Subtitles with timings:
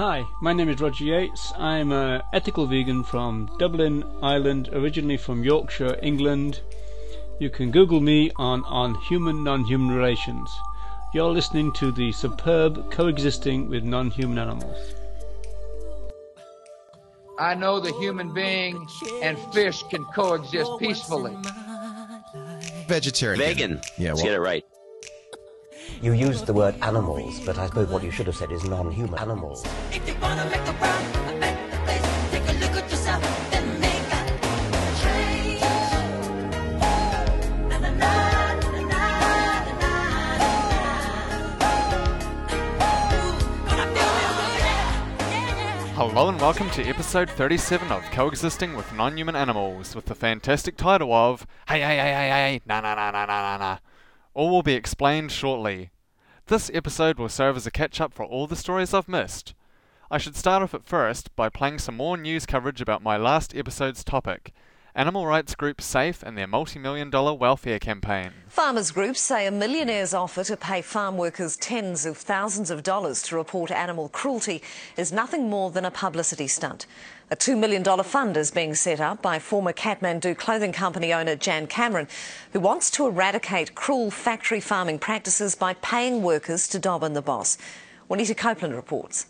[0.00, 1.52] Hi, my name is Roger Yates.
[1.58, 6.62] I'm an ethical vegan from Dublin, Ireland, originally from Yorkshire, England.
[7.38, 10.50] You can Google me on on human non-human relations.
[11.12, 14.94] You're listening to the superb coexisting with non-human animals.
[17.38, 18.88] I know the human being
[19.22, 21.36] and fish can coexist peacefully.
[22.88, 23.38] Vegetarian.
[23.38, 23.80] Vegan.
[23.98, 24.64] Yeah, Let's get it right.
[26.02, 29.18] You used the word animals, but I suppose what you should have said is non-human
[29.18, 29.64] animals.
[45.94, 51.12] Hello and welcome to episode 37 of Coexisting with Non-Human Animals with the fantastic title
[51.12, 53.78] of Hey Hey Hey Hey Hey Na Na Na Na Na Na Na
[54.40, 55.90] all will be explained shortly.
[56.46, 59.52] This episode will serve as a catch-up for all the stories I've missed.
[60.10, 63.54] I should start off at first by playing some more news coverage about my last
[63.54, 64.54] episode's topic,
[64.94, 68.32] animal rights group SAFE and their multi-million dollar welfare campaign.
[68.48, 73.22] Farmers groups say a millionaire's offer to pay farm workers tens of thousands of dollars
[73.22, 74.62] to report animal cruelty
[74.96, 76.86] is nothing more than a publicity stunt.
[77.30, 81.68] A $2 million fund is being set up by former Kathmandu clothing company owner Jan
[81.68, 82.08] Cameron,
[82.52, 87.22] who wants to eradicate cruel factory farming practices by paying workers to dob in the
[87.22, 87.56] boss.
[88.08, 89.26] Juanita Copeland reports.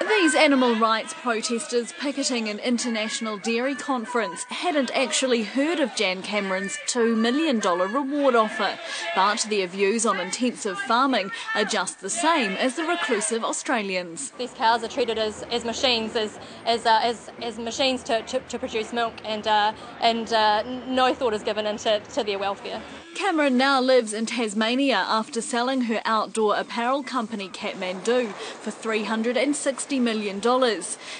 [0.00, 6.76] These animal rights protesters picketing an international dairy conference hadn't actually heard of Jan Cameron's
[6.86, 8.78] $2 million reward offer,
[9.16, 14.30] but their views on intensive farming are just the same as the reclusive Australians.
[14.38, 18.40] These cows are treated as, as machines, as as, uh, as as machines to, to,
[18.40, 22.82] to produce milk, and uh, and uh, no thought is given into to their welfare.
[23.14, 30.40] Cameron now lives in Tasmania after selling her outdoor apparel company Kathmandu for $360 million.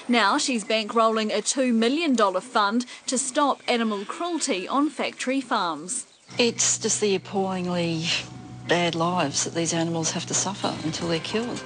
[0.07, 6.07] Now she's bankrolling a $2 million fund to stop animal cruelty on factory farms.
[6.37, 8.05] It's just the appallingly
[8.67, 11.63] bad lives that these animals have to suffer until they're killed.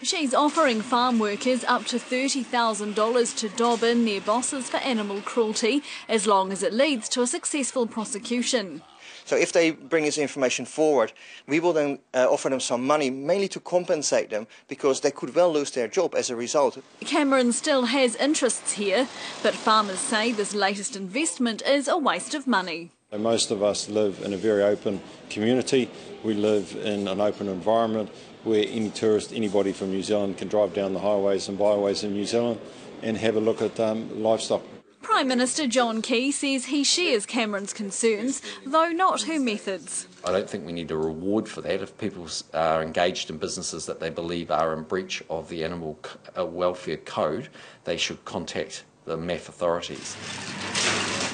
[0.00, 5.82] She's offering farm workers up to $30,000 to dob in their bosses for animal cruelty
[6.08, 8.82] as long as it leads to a successful prosecution.
[9.28, 11.12] So if they bring this information forward,
[11.46, 15.34] we will then uh, offer them some money, mainly to compensate them, because they could
[15.34, 16.78] well lose their job as a result.
[17.00, 19.06] Cameron still has interests here,
[19.42, 22.90] but farmers say this latest investment is a waste of money.
[23.12, 25.90] Most of us live in a very open community.
[26.24, 28.08] We live in an open environment
[28.44, 32.14] where any tourist, anybody from New Zealand can drive down the highways and byways in
[32.14, 32.60] New Zealand
[33.02, 34.62] and have a look at um, livestock.
[35.02, 40.06] Prime Minister John Key says he shares Cameron's concerns, though not her methods.
[40.24, 41.82] I don't think we need a reward for that.
[41.82, 45.98] If people are engaged in businesses that they believe are in breach of the Animal
[46.38, 47.48] uh, Welfare Code,
[47.84, 50.16] they should contact the MAF authorities.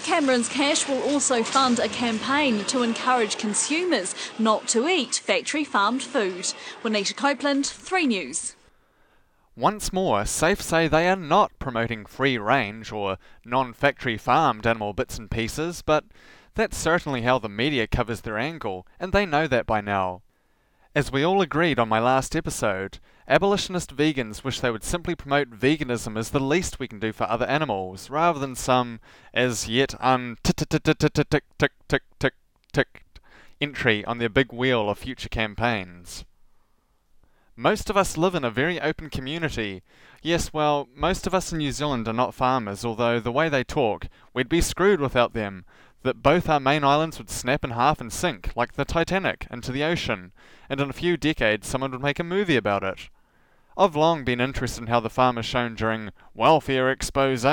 [0.05, 6.03] Cameron's cash will also fund a campaign to encourage consumers not to eat factory farmed
[6.03, 6.53] food.
[6.83, 8.55] Juanita Copeland, 3 News.
[9.57, 14.93] Once more, SAFE say they are not promoting free range or non factory farmed animal
[14.93, 16.05] bits and pieces, but
[16.55, 20.23] that's certainly how the media covers their angle, and they know that by now.
[20.93, 22.99] As we all agreed on my last episode,
[23.29, 27.31] abolitionist vegans wish they would simply promote veganism as the least we can do for
[27.31, 28.99] other animals, rather than some
[29.33, 31.73] as yet un tick tick tick
[32.19, 32.35] tick
[32.73, 33.05] tick
[33.61, 36.25] entry on their big wheel of future campaigns.
[37.57, 39.85] Most of us live in a very open community.
[40.23, 43.63] Yes, well, most of us in New Zealand are not farmers, although the way they
[43.63, 45.65] talk, we'd be screwed without them.
[46.03, 49.71] That both our main islands would snap in half and sink, like the Titanic, into
[49.71, 50.33] the ocean,
[50.69, 53.09] and in a few decades someone would make a movie about it.
[53.77, 57.47] I've long been interested in how the farmers shown during welfare expose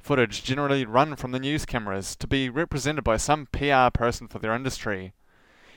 [0.00, 4.40] footage generally run from the news cameras to be represented by some PR person for
[4.40, 5.12] their industry.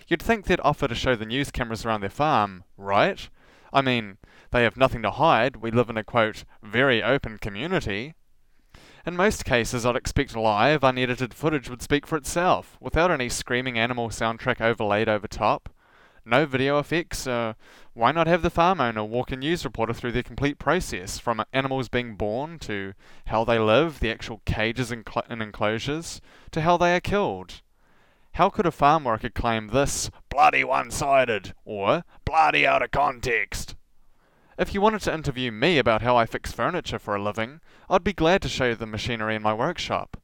[0.08, 3.30] You'd think they'd offer to show the news cameras around their farm, right?
[3.74, 4.18] I mean,
[4.52, 8.16] they have nothing to hide, we live in a quote, very open community.
[9.06, 13.80] In most cases, I'd expect live, unedited footage would speak for itself, without any screaming
[13.80, 15.70] animal soundtrack overlaid over top.
[16.24, 17.54] No video effects, uh,
[17.94, 21.44] why not have the farm owner walk a news reporter through their complete process, from
[21.52, 22.94] animals being born to
[23.28, 25.04] how they live, the actual cages and
[25.42, 26.22] enclosures,
[26.52, 27.62] to how they are killed?
[28.36, 33.76] How could a farm worker claim this bloody one sided or bloody out of context?
[34.58, 38.06] If you wanted to interview me about how I fix furniture for a living, I'd
[38.06, 40.16] be glad to show you the machinery in my workshop.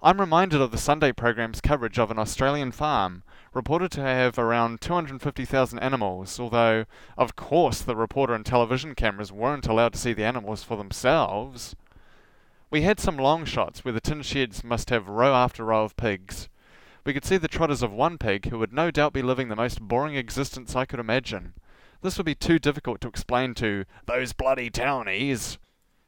[0.00, 4.80] I'm reminded of the Sunday program's coverage of an Australian farm, reported to have around
[4.80, 6.84] 250,000 animals, although,
[7.18, 11.74] of course, the reporter and television cameras weren't allowed to see the animals for themselves.
[12.70, 15.96] We had some long shots where the tin sheds must have row after row of
[15.96, 16.48] pigs.
[17.04, 19.56] We could see the trotters of one pig who would no doubt be living the
[19.56, 21.54] most boring existence I could imagine.
[22.02, 25.58] This would be too difficult to explain to those bloody townies,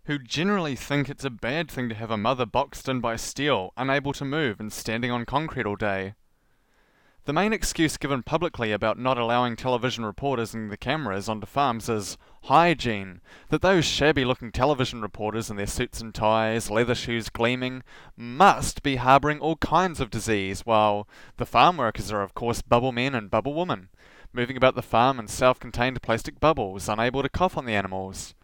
[0.04, 3.72] who generally think it's a bad thing to have a mother boxed in by steel,
[3.76, 6.14] unable to move, and standing on concrete all day.
[7.24, 11.88] The main excuse given publicly about not allowing television reporters and the cameras onto farms
[11.88, 13.20] is hygiene.
[13.48, 17.84] That those shabby looking television reporters in their suits and ties, leather shoes gleaming,
[18.16, 22.90] must be harbouring all kinds of disease, while the farm workers are, of course, bubble
[22.90, 23.90] men and bubble women,
[24.32, 28.34] moving about the farm in self contained plastic bubbles, unable to cough on the animals.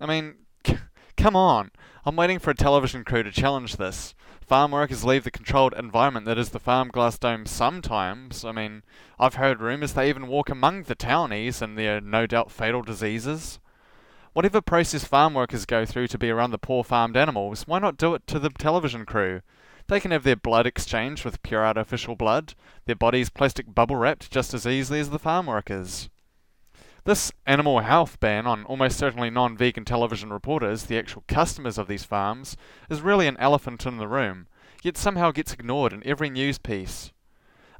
[0.00, 0.34] I mean,
[0.66, 0.78] c-
[1.16, 1.70] come on!
[2.04, 4.12] I'm waiting for a television crew to challenge this.
[4.48, 8.46] Farm workers leave the controlled environment that is the farm glass dome sometimes.
[8.46, 8.82] I mean,
[9.18, 13.58] I've heard rumours they even walk among the townies and their no doubt fatal diseases.
[14.32, 17.98] Whatever process farm workers go through to be around the poor farmed animals, why not
[17.98, 19.42] do it to the television crew?
[19.86, 22.54] They can have their blood exchanged with pure artificial blood,
[22.86, 26.08] their bodies plastic bubble wrapped just as easily as the farm workers.
[27.08, 31.88] This animal health ban on almost certainly non vegan television reporters, the actual customers of
[31.88, 32.54] these farms,
[32.90, 34.46] is really an elephant in the room,
[34.82, 37.10] yet somehow gets ignored in every news piece.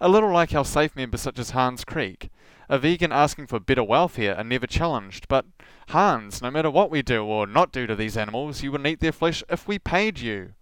[0.01, 2.31] A little like how safe members such as Hans Kriek,
[2.71, 5.45] a vegan asking for better welfare, are never challenged, but
[5.91, 9.01] Hans, no matter what we do or not do to these animals, you wouldn't eat
[9.01, 10.55] their flesh if we paid you.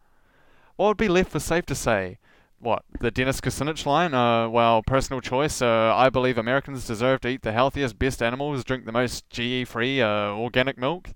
[0.75, 2.19] What would be left for safe to say?
[2.59, 4.15] What the Dennis Kucinich line?
[4.15, 5.61] Uh, well, personal choice.
[5.63, 10.01] Uh, I believe Americans deserve to eat the healthiest, best animals, drink the most GE-free
[10.01, 11.11] uh, organic milk.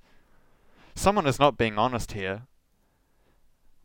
[0.95, 2.43] Someone is not being honest here.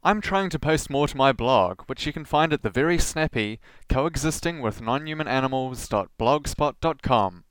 [0.03, 2.99] I'm trying to post more to my blog, which you can find at the very
[2.99, 3.59] snappy
[3.89, 7.43] coexisting with non-human animals.blogspot.com.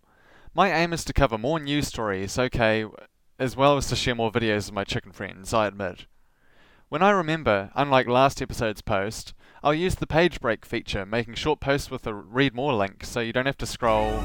[0.55, 2.85] My aim is to cover more news stories, okay,
[3.41, 6.07] as well as to share more videos of my chicken friends, I admit.
[6.89, 9.35] When I remember, unlike last episode's post,
[9.65, 13.21] I'll use the page break feature, making short posts with a read more link so
[13.21, 14.23] you don't have to scroll.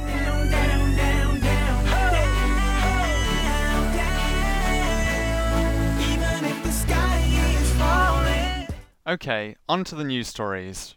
[9.08, 10.96] Okay, on to the news stories.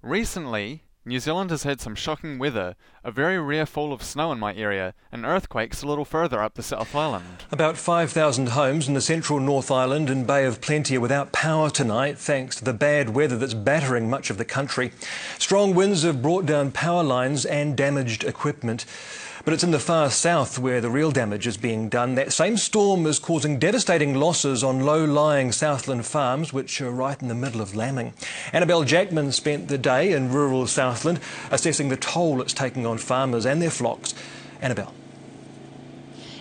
[0.00, 2.74] Recently, New Zealand has had some shocking weather,
[3.04, 6.54] a very rare fall of snow in my area, and earthquakes a little further up
[6.54, 7.44] the South Island.
[7.52, 11.70] About 5,000 homes in the central North Island and Bay of Plenty are without power
[11.70, 14.90] tonight thanks to the bad weather that's battering much of the country.
[15.38, 18.84] Strong winds have brought down power lines and damaged equipment.
[19.46, 22.16] But it's in the far south where the real damage is being done.
[22.16, 27.28] That same storm is causing devastating losses on low-lying Southland farms, which are right in
[27.28, 28.12] the middle of lambing.
[28.52, 31.20] Annabelle Jackman spent the day in rural Southland
[31.52, 34.14] assessing the toll it's taking on farmers and their flocks.
[34.60, 34.92] Annabelle.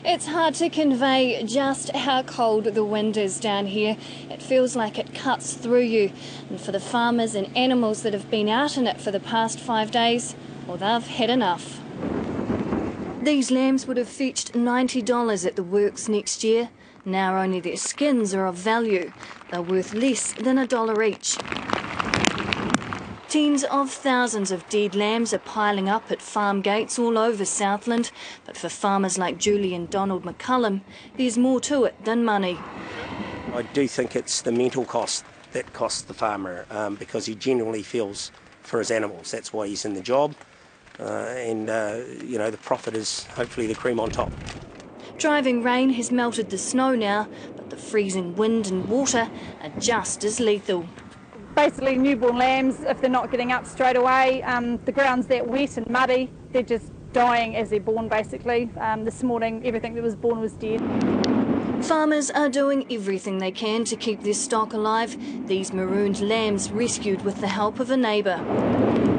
[0.03, 3.97] It's hard to convey just how cold the wind is down here.
[4.31, 6.11] It feels like it cuts through you.
[6.49, 9.59] And for the farmers and animals that have been out in it for the past
[9.59, 10.35] five days,
[10.65, 11.79] well, they've had enough.
[13.25, 16.69] These lambs would have fetched $90 at the works next year.
[17.06, 19.12] Now only their skins are of value.
[19.50, 21.36] They're worth less than a dollar each.
[23.27, 28.12] Tens of thousands of dead lambs are piling up at farm gates all over Southland,
[28.45, 30.81] but for farmers like Julie and Donald McCullum,
[31.18, 32.60] there's more to it than money.
[33.55, 37.82] I do think it's the mental cost that costs the farmer um, because he genuinely
[37.82, 39.32] feels for his animals.
[39.32, 40.36] That's why he's in the job.
[40.99, 44.31] Uh, and, uh, you know, the profit is hopefully the cream on top.
[45.17, 49.29] Driving rain has melted the snow now, but the freezing wind and water
[49.61, 50.85] are just as lethal.
[51.55, 55.77] Basically, newborn lambs, if they're not getting up straight away, um, the ground's that wet
[55.77, 58.69] and muddy, they're just dying as they're born basically.
[58.77, 60.81] Um, this morning, everything that was born was dead.
[61.81, 65.15] Farmers are doing everything they can to keep their stock alive.
[65.47, 69.14] These marooned lambs rescued with the help of a neighbour.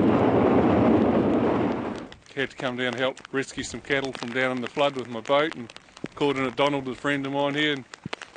[2.37, 5.09] Had to come down and help rescue some cattle from down in the flood with
[5.09, 5.73] my boat and
[6.15, 7.85] called in a Donald, a friend of mine here, and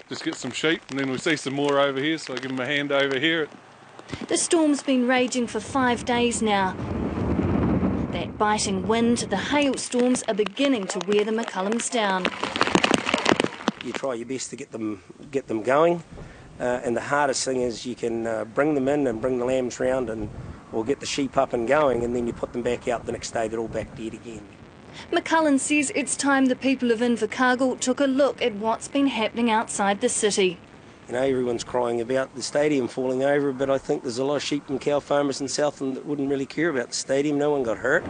[0.07, 0.81] just get some sheep.
[0.89, 3.19] And then we see some more over here, so I give them a hand over
[3.19, 3.49] here.
[4.27, 6.75] The storm's been raging for five days now.
[8.11, 12.23] That biting wind, the hailstorms are beginning to wear the McCullums down.
[13.85, 16.03] You try your best to get them get them going,
[16.59, 19.45] uh, and the hardest thing is you can uh, bring them in and bring the
[19.45, 20.29] lambs round and
[20.71, 23.11] or get the sheep up and going, and then you put them back out the
[23.11, 23.47] next day.
[23.47, 24.47] They're all back dead again.
[25.11, 29.49] McCullen says it's time the people of Invercargill took a look at what's been happening
[29.49, 30.59] outside the city.
[31.07, 34.35] You know, everyone's crying about the stadium falling over, but I think there's a lot
[34.35, 37.37] of sheep and cow farmers in Southland that wouldn't really care about the stadium.
[37.37, 38.05] No one got hurt.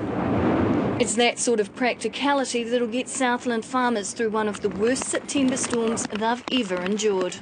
[1.00, 5.56] It's that sort of practicality that'll get Southland farmers through one of the worst September
[5.56, 7.38] storms they've ever endured.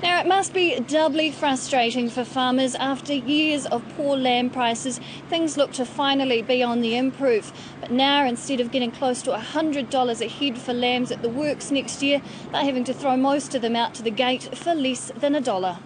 [0.00, 5.00] Now, it must be doubly frustrating for farmers after years of poor lamb prices.
[5.28, 7.52] Things look to finally be on the improve.
[7.80, 11.72] But now, instead of getting close to $100 a head for lambs at the works
[11.72, 15.10] next year, they're having to throw most of them out to the gate for less
[15.16, 15.78] than a dollar.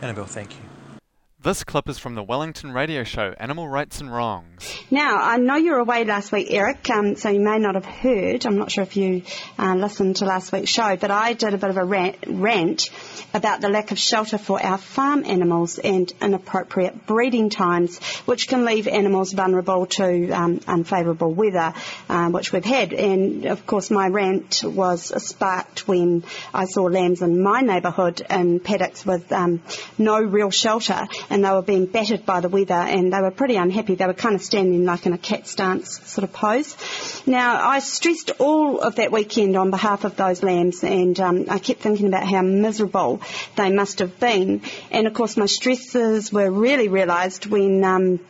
[0.00, 0.71] Annabelle, thank you.
[1.42, 4.76] This clip is from the Wellington radio show Animal Rights and Wrongs.
[4.92, 7.84] Now, I know you were away last week, Eric, um, so you may not have
[7.84, 8.46] heard.
[8.46, 9.22] I'm not sure if you
[9.58, 12.90] uh, listened to last week's show, but I did a bit of a rant, rant
[13.34, 18.64] about the lack of shelter for our farm animals and inappropriate breeding times, which can
[18.64, 21.74] leave animals vulnerable to um, unfavourable weather,
[22.08, 22.92] uh, which we've had.
[22.92, 26.22] And of course, my rant was sparked when
[26.54, 29.60] I saw lambs in my neighbourhood in paddocks with um,
[29.98, 33.56] no real shelter and they were being battered by the weather and they were pretty
[33.56, 33.94] unhappy.
[33.94, 36.76] They were kind of standing like in a cat stance sort of pose.
[37.26, 41.58] Now, I stressed all of that weekend on behalf of those lambs and um, I
[41.58, 43.22] kept thinking about how miserable
[43.56, 44.60] they must have been.
[44.90, 48.20] And of course, my stresses were really realised when um,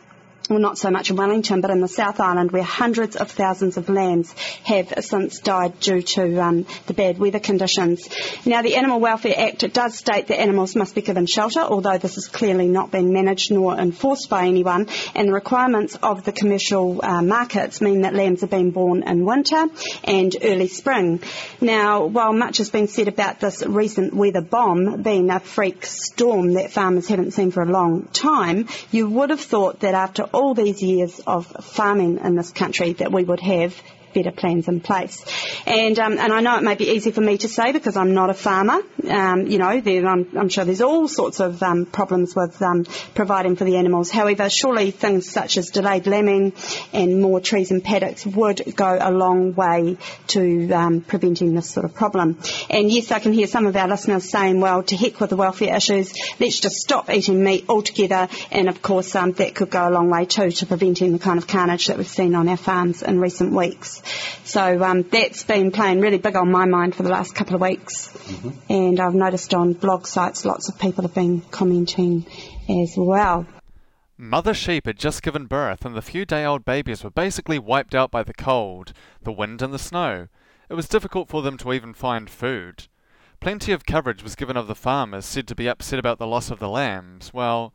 [0.49, 3.77] well, not so much in Wellington, but in the South Island, where hundreds of thousands
[3.77, 4.33] of lambs
[4.63, 8.09] have since died due to um, the bad weather conditions.
[8.45, 11.97] Now, the Animal Welfare Act it does state that animals must be given shelter, although
[11.97, 14.87] this has clearly not been managed nor enforced by anyone.
[15.15, 19.25] And the requirements of the commercial uh, markets mean that lambs are being born in
[19.25, 19.67] winter
[20.03, 21.21] and early spring.
[21.61, 26.55] Now, while much has been said about this recent weather bomb being a freak storm
[26.55, 30.53] that farmers haven't seen for a long time, you would have thought that after all
[30.53, 33.79] these years of farming in this country that we would have
[34.13, 35.23] better plans in place.
[35.65, 38.13] And um, and I know it may be easy for me to say because I'm
[38.13, 38.81] not a farmer.
[39.09, 43.55] Um, you know, I'm, I'm, sure there's all sorts of um, problems with um, providing
[43.55, 44.11] for the animals.
[44.11, 46.53] However, surely things such as delayed lambing
[46.93, 51.85] and more trees and paddocks would go a long way to um, preventing this sort
[51.85, 52.39] of problem.
[52.69, 55.35] And yes, I can hear some of our listeners saying, well, to heck with the
[55.35, 58.29] welfare issues, let's just stop eating meat altogether.
[58.51, 61.37] And of course, um, that could go a long way too to preventing the kind
[61.37, 64.02] of carnage that we've seen on our farms in recent weeks.
[64.43, 67.61] So um, that's been playing really big on my mind for the last couple of
[67.61, 68.09] weeks.
[68.09, 68.71] Mm-hmm.
[68.71, 72.25] And I've noticed on blog sites lots of people have been commenting
[72.69, 73.45] as well.
[74.17, 77.95] Mother sheep had just given birth, and the few day old babies were basically wiped
[77.95, 80.27] out by the cold, the wind, and the snow.
[80.69, 82.87] It was difficult for them to even find food.
[83.39, 86.49] Plenty of coverage was given of the farmers said to be upset about the loss
[86.49, 87.33] of the lambs.
[87.33, 87.73] Well,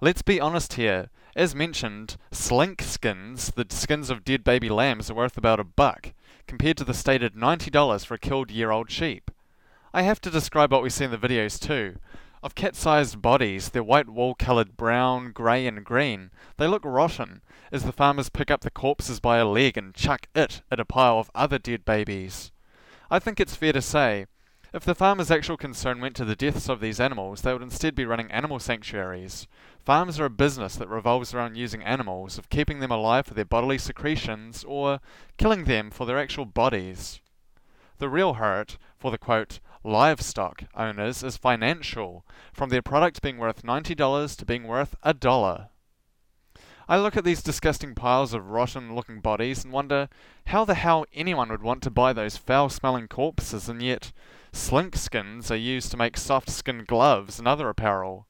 [0.00, 1.08] let's be honest here.
[1.40, 6.12] As mentioned, slink skins, the skins of dead baby lambs, are worth about a buck,
[6.46, 9.30] compared to the stated $90 for a killed year old sheep.
[9.94, 11.96] I have to describe what we see in the videos too.
[12.42, 17.40] Of cat sized bodies, their white wool coloured brown, grey, and green, they look rotten
[17.72, 20.84] as the farmers pick up the corpses by a leg and chuck it at a
[20.84, 22.52] pile of other dead babies.
[23.10, 24.26] I think it's fair to say,
[24.72, 27.94] if the farmers' actual concern went to the deaths of these animals, they would instead
[27.96, 29.48] be running animal sanctuaries.
[29.84, 33.46] Farms are a business that revolves around using animals, of keeping them alive for their
[33.46, 35.00] bodily secretions, or
[35.38, 37.20] killing them for their actual bodies.
[37.98, 43.62] The real hurt for the quote, livestock owners is financial, from their product being worth
[43.62, 45.68] $90 to being worth a dollar.
[46.86, 50.08] I look at these disgusting piles of rotten looking bodies and wonder
[50.46, 54.12] how the hell anyone would want to buy those foul smelling corpses, and yet
[54.52, 58.26] slink skins are used to make soft skin gloves and other apparel.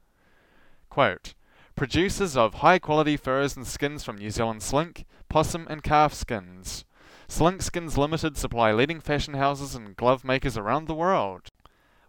[0.92, 1.34] Quote,
[1.76, 6.86] Producers of high quality furs and skins from New Zealand slink, possum and calf skins.
[7.32, 11.48] Slink Skins Limited supply leading fashion houses and glove makers around the world.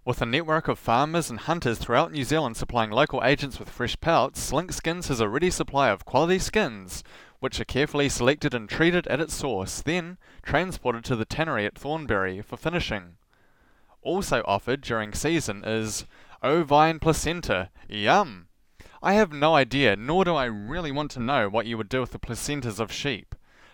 [0.04, 3.98] With a network of farmers and hunters throughout New Zealand supplying local agents with fresh
[4.00, 7.04] pelts, Slink Skins has a ready supply of quality skins,
[7.38, 11.78] which are carefully selected and treated at its source, then transported to the tannery at
[11.78, 13.14] Thornbury for finishing.
[14.02, 16.04] Also offered during season is
[16.42, 17.70] ovine placenta.
[17.88, 18.48] Yum!
[19.00, 22.00] I have no idea, nor do I really want to know what you would do
[22.00, 23.31] with the placentas of sheep.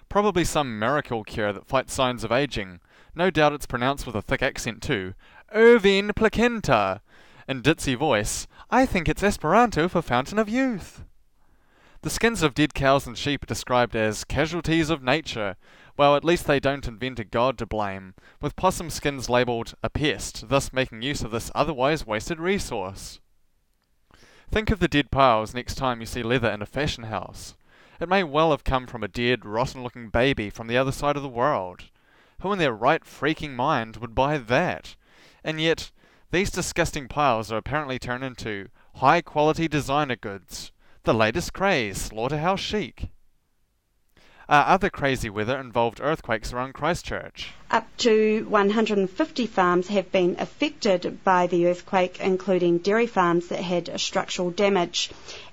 [0.08, 2.80] Probably some miracle cure that fights signs of aging.
[3.14, 5.14] No doubt it's pronounced with a thick accent too.
[5.54, 7.02] Ovine placenta!
[7.46, 11.04] In ditzy voice, I think it's Esperanto for fountain of youth.
[12.02, 15.56] The skins of dead cows and sheep are described as casualties of nature.
[15.96, 19.90] Well, at least they don't invent a god to blame, with possum skins labelled a
[19.90, 23.18] pest, thus making use of this otherwise wasted resource.
[24.50, 27.56] Think of the dead piles next time you see leather in a fashion house.
[28.00, 31.16] It may well have come from a dead, rotten looking baby from the other side
[31.16, 31.84] of the world.
[32.42, 34.94] Who in their right freaking mind would buy that?
[35.42, 35.90] And yet,
[36.30, 40.70] these disgusting piles are apparently turned into high quality designer goods.
[41.02, 43.10] The latest craze, slaughterhouse chic.
[44.50, 47.50] Uh, other crazy weather involved earthquakes around Christchurch.
[47.70, 54.00] Up to 150 farms have been affected by the earthquake, including dairy farms that had
[54.00, 55.10] structural damage.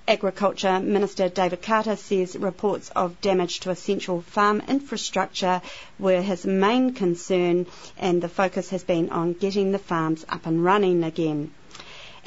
[0.08, 5.60] Agriculture Minister David Carter says reports of damage to essential farm infrastructure
[5.98, 7.66] were his main concern,
[7.98, 11.50] and the focus has been on getting the farms up and running again.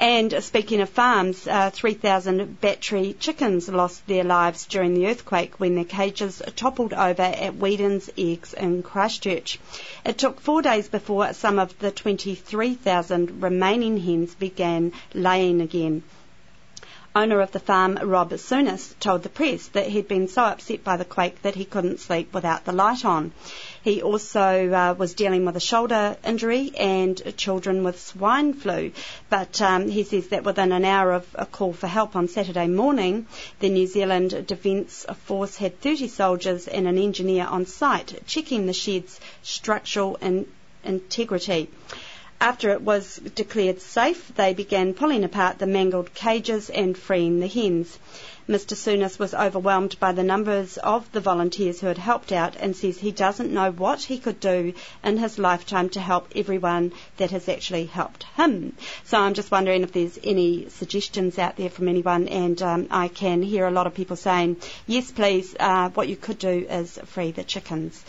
[0.02, 5.76] And speaking of farms, uh, 3,000 battery chickens lost their lives during the earthquake when
[5.76, 9.60] their cages toppled over at Whedon's Eggs in Christchurch.
[10.06, 16.04] It took four days before some of the 23,000 remaining hens began laying again.
[17.14, 20.96] Owner of the farm, Rob Sunas, told the press that he'd been so upset by
[20.96, 23.34] the quake that he couldn't sleep without the light on.
[23.84, 28.92] He also uh, was dealing with a shoulder injury and children with swine flu.
[29.30, 32.68] But um, he says that within an hour of a call for help on Saturday
[32.68, 33.26] morning,
[33.60, 38.74] the New Zealand Defence Force had 30 soldiers and an engineer on site checking the
[38.74, 40.48] shed's structural in-
[40.84, 41.70] integrity.
[42.42, 47.48] After it was declared safe, they began pulling apart the mangled cages and freeing the
[47.48, 48.00] hens.
[48.48, 48.76] Mr.
[48.78, 52.98] Sunas was overwhelmed by the numbers of the volunteers who had helped out and says
[52.98, 57.50] he doesn't know what he could do in his lifetime to help everyone that has
[57.50, 58.74] actually helped him.
[59.04, 63.10] So I'm just wondering if there's any suggestions out there from anyone, and um, I
[63.10, 66.98] can hear a lot of people saying, yes, please, uh, what you could do is
[67.06, 68.02] free the chickens.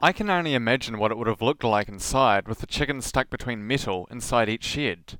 [0.00, 3.30] I can only imagine what it would have looked like inside with the chickens stuck
[3.30, 5.18] between metal inside each shed.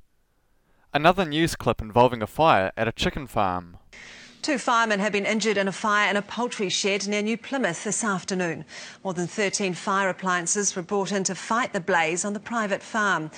[0.93, 3.77] Another news clip involving a fire at a chicken farm.
[4.41, 7.83] Two firemen have been injured in a fire in a poultry shed near New Plymouth
[7.83, 8.63] this afternoon.
[9.03, 12.81] More than 13 fire appliances were brought in to fight the blaze on the private
[12.81, 13.31] farm.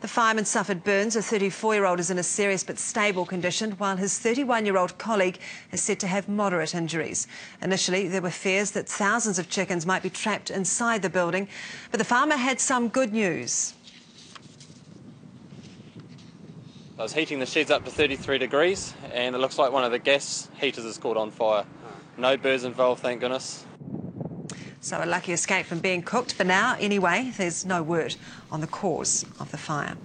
[0.00, 1.14] The fireman suffered burns.
[1.14, 4.76] A 34 year old is in a serious but stable condition, while his 31 year
[4.76, 5.38] old colleague
[5.70, 7.28] is said to have moderate injuries.
[7.62, 11.46] Initially, there were fears that thousands of chickens might be trapped inside the building,
[11.92, 13.74] but the farmer had some good news.
[16.98, 19.92] I was heating the sheds up to 33 degrees and it looks like one of
[19.92, 21.64] the gas heaters has caught on fire.
[22.16, 23.64] No birds involved, thank goodness.
[24.80, 26.32] So a lucky escape from being cooked.
[26.32, 28.16] For now, anyway, there's no word
[28.50, 29.96] on the cause of the fire.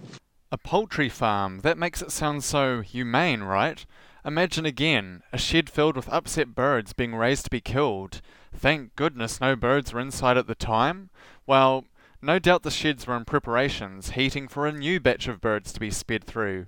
[0.51, 1.61] A poultry farm.
[1.61, 3.83] That makes it sound so humane, right?
[4.23, 8.21] Imagine again, a shed filled with upset birds being raised to be killed.
[8.53, 11.09] Thank goodness no birds were inside at the time.
[11.47, 11.85] Well,
[12.21, 15.79] no doubt the sheds were in preparations, heating for a new batch of birds to
[15.79, 16.67] be sped through.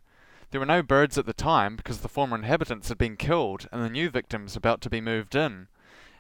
[0.52, 3.84] There were no birds at the time because the former inhabitants had been killed and
[3.84, 5.68] the new victims about to be moved in.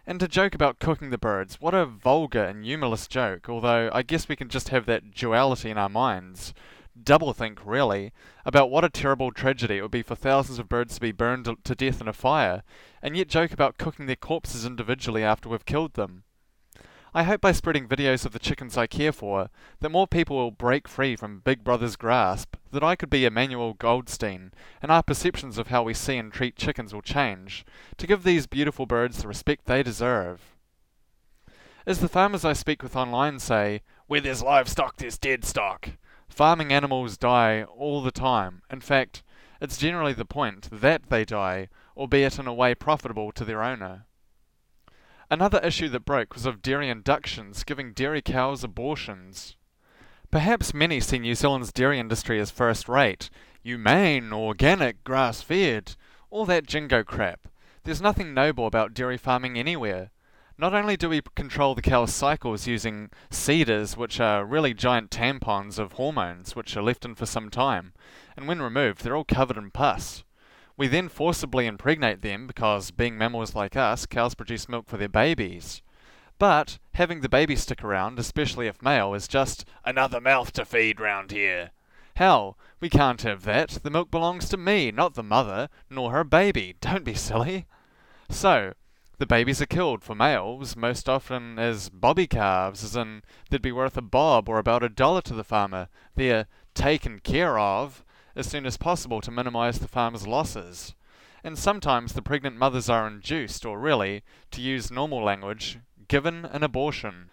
[0.07, 4.03] And to joke about cooking the birds, what a vulgar and humorless joke, although I
[4.03, 6.53] guess we can just have that duality in our minds.
[7.01, 8.13] Double think, really,
[8.45, 11.49] about what a terrible tragedy it would be for thousands of birds to be burned
[11.63, 12.63] to death in a fire,
[13.01, 16.23] and yet joke about cooking their corpses individually after we've killed them.
[17.13, 20.51] I hope by spreading videos of the chickens I care for, that more people will
[20.51, 25.57] break free from Big Brother's grasp, that I could be Emmanuel Goldstein, and our perceptions
[25.57, 27.65] of how we see and treat chickens will change,
[27.97, 30.55] to give these beautiful birds the respect they deserve.
[31.87, 35.89] As the farmers I speak with online say, where there's livestock, there's dead stock.
[36.27, 38.61] Farming animals die all the time.
[38.69, 39.23] In fact,
[39.61, 44.05] it's generally the point that they die, albeit in a way profitable to their owner.
[45.31, 49.55] Another issue that broke was of dairy inductions giving dairy cows abortions.
[50.31, 53.29] Perhaps many see New Zealand's dairy industry as first rate,
[53.63, 55.95] humane, organic, grass fed,
[56.29, 57.47] all that jingo crap.
[57.83, 60.11] There's nothing noble about dairy farming anywhere.
[60.57, 65.77] Not only do we control the cow's cycles using CIDRs, which are really giant tampons
[65.77, 67.93] of hormones which are left in for some time,
[68.37, 70.23] and when removed, they're all covered in pus.
[70.77, 75.09] We then forcibly impregnate them because, being mammals like us, cows produce milk for their
[75.09, 75.81] babies.
[76.37, 80.99] But having the baby stick around, especially if male, is just another mouth to feed
[80.99, 81.71] round here.
[82.15, 83.69] Hell, we can't have that.
[83.83, 86.75] The milk belongs to me, not the mother, nor her baby.
[86.81, 87.65] Don't be silly.
[88.29, 88.73] So,
[89.17, 93.71] the babies are killed for males, most often as bobby calves, as in they'd be
[93.71, 95.87] worth a bob or about a dollar to the farmer.
[96.15, 98.03] They're taken care of
[98.35, 100.93] as soon as possible to minimize the farmer's losses.
[101.45, 106.63] and sometimes the pregnant mothers are induced, or really, to use normal language, given an
[106.63, 107.29] abortion.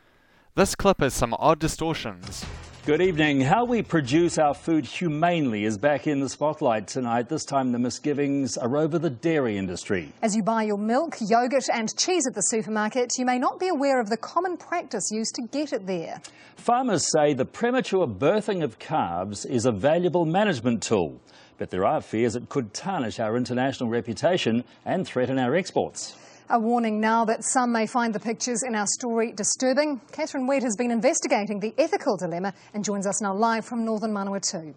[0.54, 2.44] This clip has some odd distortions.
[2.85, 3.42] Good evening.
[3.42, 7.28] How we produce our food humanely is back in the spotlight tonight.
[7.28, 10.12] This time the misgivings are over the dairy industry.
[10.20, 13.68] As you buy your milk, yogurt, and cheese at the supermarket, you may not be
[13.68, 16.20] aware of the common practice used to get it there.
[16.56, 21.20] Farmers say the premature birthing of calves is a valuable management tool,
[21.58, 26.16] but there are fears it could tarnish our international reputation and threaten our exports.
[26.55, 30.03] A warning now that some may find the pictures in our story disturbing.
[30.12, 34.12] Catherine Wedd has been investigating the ethical dilemma and joins us now live from Northern
[34.12, 34.75] Manawatu.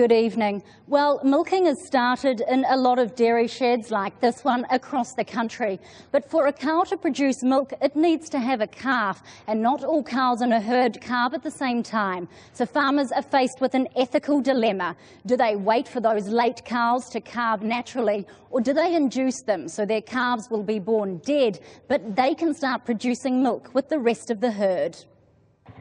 [0.00, 0.62] Good evening.
[0.86, 5.26] Well, milking has started in a lot of dairy sheds like this one across the
[5.26, 5.78] country.
[6.10, 9.84] But for a cow to produce milk, it needs to have a calf, and not
[9.84, 12.28] all cows in a herd calve at the same time.
[12.54, 14.96] So farmers are faced with an ethical dilemma.
[15.26, 19.68] Do they wait for those late cows to calve naturally, or do they induce them
[19.68, 23.98] so their calves will be born dead, but they can start producing milk with the
[23.98, 24.96] rest of the herd?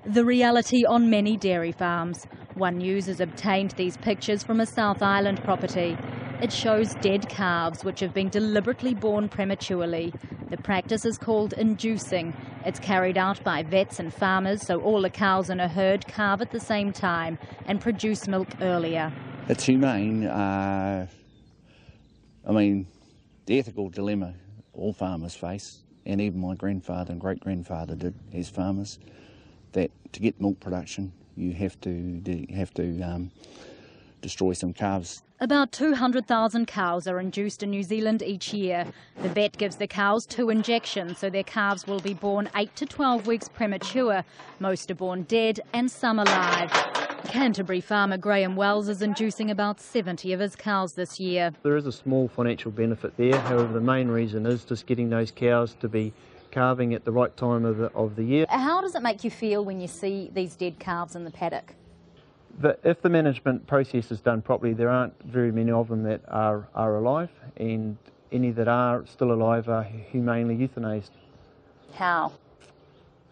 [0.05, 2.25] The reality on many dairy farms.
[2.55, 5.97] One News has obtained these pictures from a South Island property.
[6.41, 10.13] It shows dead calves which have been deliberately born prematurely.
[10.49, 12.33] The practice is called inducing.
[12.65, 16.41] It's carried out by vets and farmers so all the cows in a herd calve
[16.41, 19.13] at the same time and produce milk earlier.
[19.49, 20.25] It's humane.
[20.25, 21.07] Uh,
[22.47, 22.87] I mean,
[23.45, 24.33] the ethical dilemma
[24.73, 28.97] all farmers face, and even my grandfather and great grandfather did as farmers,
[29.73, 33.31] that to get milk production, you have to do, have to um,
[34.21, 35.23] destroy some calves.
[35.41, 38.85] About 200,000 cows are induced in New Zealand each year.
[39.21, 42.85] The vet gives the cows two injections so their calves will be born 8 to
[42.85, 44.25] 12 weeks premature.
[44.59, 46.69] Most are born dead and some alive.
[47.29, 51.53] Canterbury farmer Graham Wells is inducing about 70 of his cows this year.
[51.63, 55.31] There is a small financial benefit there, however, the main reason is just getting those
[55.31, 56.11] cows to be
[56.51, 58.45] calving at the right time of the, of the year.
[58.49, 61.75] How does it make you feel when you see these dead calves in the paddock?
[62.59, 66.21] But if the management process is done properly, there aren't very many of them that
[66.27, 67.97] are, are alive, and
[68.31, 71.11] any that are still alive are humanely euthanized
[71.93, 72.33] How?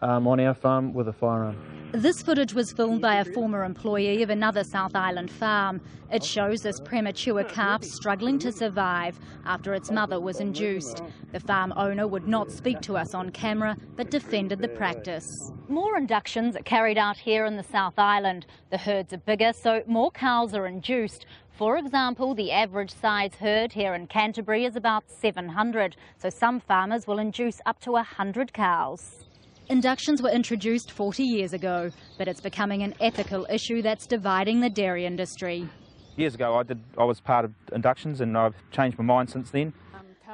[0.02, 1.56] Um, on our farm with a firearm.
[1.92, 5.80] This footage was filmed by a former employee of another South Island farm.
[6.12, 11.02] It shows this premature calf struggling to survive after its mother was induced.
[11.32, 15.50] The farm owner would not speak to us on camera but defended the practice.
[15.68, 18.44] More inductions are carried out here in the South Island.
[18.68, 21.24] The herds are bigger, so more cows are induced.
[21.52, 27.06] For example, the average size herd here in Canterbury is about 700, so some farmers
[27.06, 29.24] will induce up to 100 cows.
[29.68, 34.70] Inductions were introduced 40 years ago, but it's becoming an ethical issue that's dividing the
[34.70, 35.68] dairy industry.
[36.16, 36.82] Years ago, I did.
[36.96, 39.74] I was part of inductions, and I've changed my mind since then.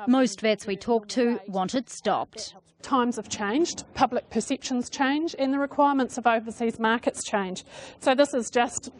[0.06, 2.54] Most vets we talked to want it stopped.
[2.82, 7.64] Times have changed, public perceptions change, and the requirements of overseas markets change.
[7.98, 8.90] So this is just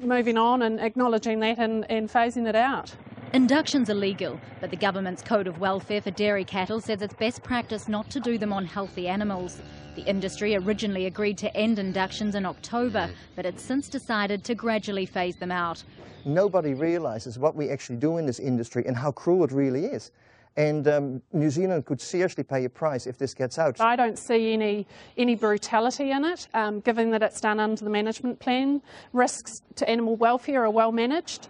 [0.00, 2.94] moving on and acknowledging that and, and phasing it out.
[3.36, 7.42] Inductions are legal, but the government's Code of Welfare for Dairy Cattle says it's best
[7.42, 9.60] practice not to do them on healthy animals.
[9.94, 15.04] The industry originally agreed to end inductions in October, but it's since decided to gradually
[15.04, 15.84] phase them out.
[16.24, 20.12] Nobody realizes what we actually do in this industry and how cruel it really is.
[20.56, 23.78] And um, New Zealand could seriously pay a price if this gets out.
[23.82, 24.86] I don't see any
[25.18, 28.80] any brutality in it, um, given that it's done under the management plan.
[29.12, 31.48] Risks to animal welfare are well managed.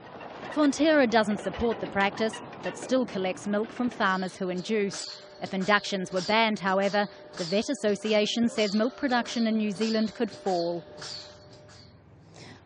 [0.54, 2.32] Fonterra doesn't support the practice,
[2.62, 5.06] but still collects milk from farmers who induce.
[5.42, 7.06] If inductions were banned, however,
[7.36, 10.82] the Vet Association says milk production in New Zealand could fall.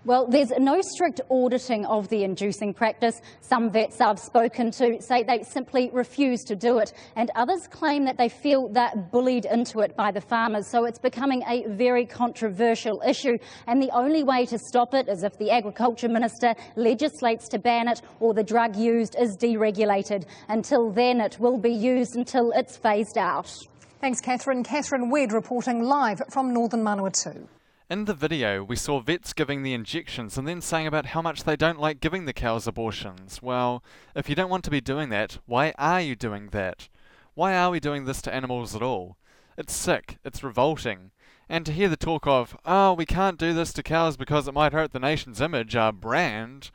[0.07, 3.21] Well, there's no strict auditing of the inducing practice.
[3.43, 8.07] Some vets I've spoken to say they simply refuse to do it, and others claim
[8.07, 10.69] that they feel that bullied into it by the farmers.
[10.69, 13.37] So it's becoming a very controversial issue,
[13.67, 17.87] and the only way to stop it is if the Agriculture Minister legislates to ban
[17.87, 20.25] it or the drug used is deregulated.
[20.49, 23.55] Until then, it will be used until it's phased out.
[24.01, 24.65] Thanks, Catherine.
[24.65, 27.47] Catherine Wedd reporting live from Northern Manawatu.
[27.91, 31.43] In the video, we saw vets giving the injections and then saying about how much
[31.43, 33.43] they don't like giving the cows abortions.
[33.43, 33.83] Well,
[34.15, 36.89] if you don't want to be doing that, why are you doing that?
[37.35, 39.17] Why are we doing this to animals at all?
[39.59, 41.11] It's sick, it's revolting.
[41.49, 44.55] And to hear the talk of, oh, we can't do this to cows because it
[44.55, 46.71] might hurt the nation's image, our brand.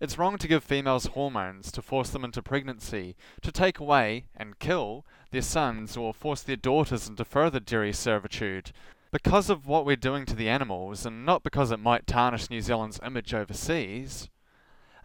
[0.00, 4.58] It's wrong to give females hormones, to force them into pregnancy, to take away, and
[4.58, 8.72] kill, their sons or force their daughters into further dairy servitude
[9.10, 12.60] because of what we're doing to the animals and not because it might tarnish New
[12.60, 14.28] Zealand's image overseas.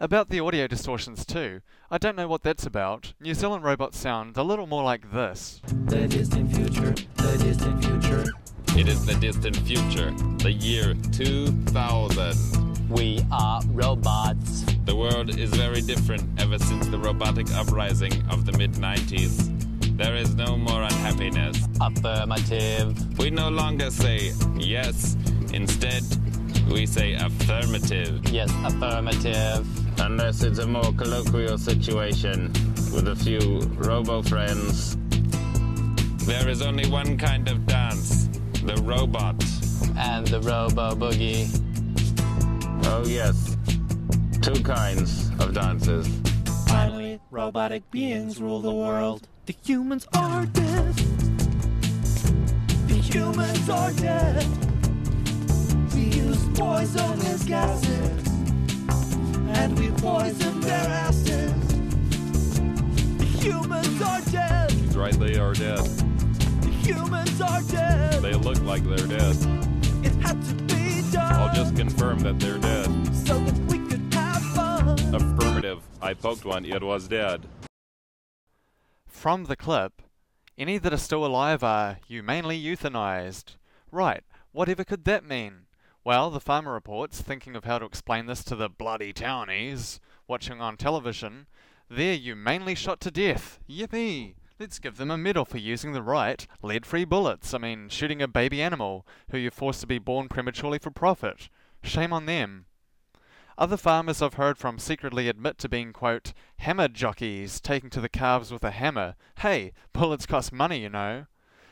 [0.00, 1.60] About the audio distortions too.
[1.90, 3.14] I don't know what that's about.
[3.20, 5.62] New Zealand robots sound a little more like this.
[5.86, 8.24] The distant future, the distant future.
[8.76, 12.88] It is the distant future, the year 2000.
[12.90, 14.64] We are robots.
[14.84, 19.53] The world is very different ever since the robotic uprising of the mid 90s.
[19.96, 21.56] There is no more unhappiness.
[21.80, 23.18] Affirmative.
[23.18, 25.16] We no longer say yes,
[25.52, 26.02] instead,
[26.70, 28.28] we say affirmative.
[28.30, 29.66] Yes, affirmative.
[30.00, 32.52] Unless it's a more colloquial situation
[32.92, 34.96] with a few robo friends.
[36.26, 38.28] There is only one kind of dance
[38.64, 39.36] the robot.
[39.96, 41.46] And the robo boogie.
[42.86, 43.56] Oh, yes.
[44.40, 46.08] Two kinds of dances.
[46.66, 49.28] Finally, robotic beings rule the world.
[49.46, 50.94] The humans are dead.
[52.88, 54.46] The humans are dead.
[55.94, 58.28] We use poisonous gases.
[59.58, 61.52] And we poison their asses.
[63.18, 64.70] The humans are dead.
[64.70, 65.84] He's right, they are dead.
[66.62, 68.22] The humans are dead.
[68.22, 69.36] They look like they're dead.
[70.02, 71.34] It had to be done.
[71.34, 72.86] I'll just confirm that they're dead.
[73.26, 74.98] So that we could have fun.
[75.14, 75.82] Affirmative.
[76.00, 77.42] I poked one, it was dead.
[79.14, 80.02] From the clip,
[80.58, 83.56] any that are still alive are humanely euthanized.
[83.90, 84.22] Right,
[84.52, 85.66] whatever could that mean?
[86.04, 89.98] Well, the farmer reports, thinking of how to explain this to the bloody townies
[90.28, 91.46] watching on television,
[91.88, 93.60] they're humanely shot to death.
[93.66, 94.34] Yippee!
[94.58, 97.54] Let's give them a medal for using the right lead free bullets.
[97.54, 101.48] I mean, shooting a baby animal who you forced to be born prematurely for profit.
[101.82, 102.66] Shame on them.
[103.56, 108.08] Other farmers I've heard from secretly admit to being, quote, hammer jockeys, taking to the
[108.08, 109.14] calves with a hammer.
[109.38, 111.26] Hey, bullets cost money, you know.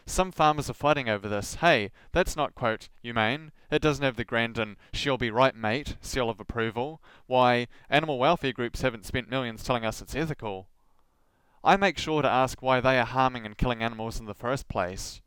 [0.07, 1.57] Some farmers are fighting over this.
[1.57, 3.51] Hey, that's not, quote, humane.
[3.71, 7.01] It doesn't have the Grandin, she'll be right, mate, seal of approval.
[7.27, 10.68] Why, animal welfare groups haven't spent millions telling us it's ethical.
[11.64, 14.68] I make sure to ask why they are harming and killing animals in the first
[14.68, 15.21] place.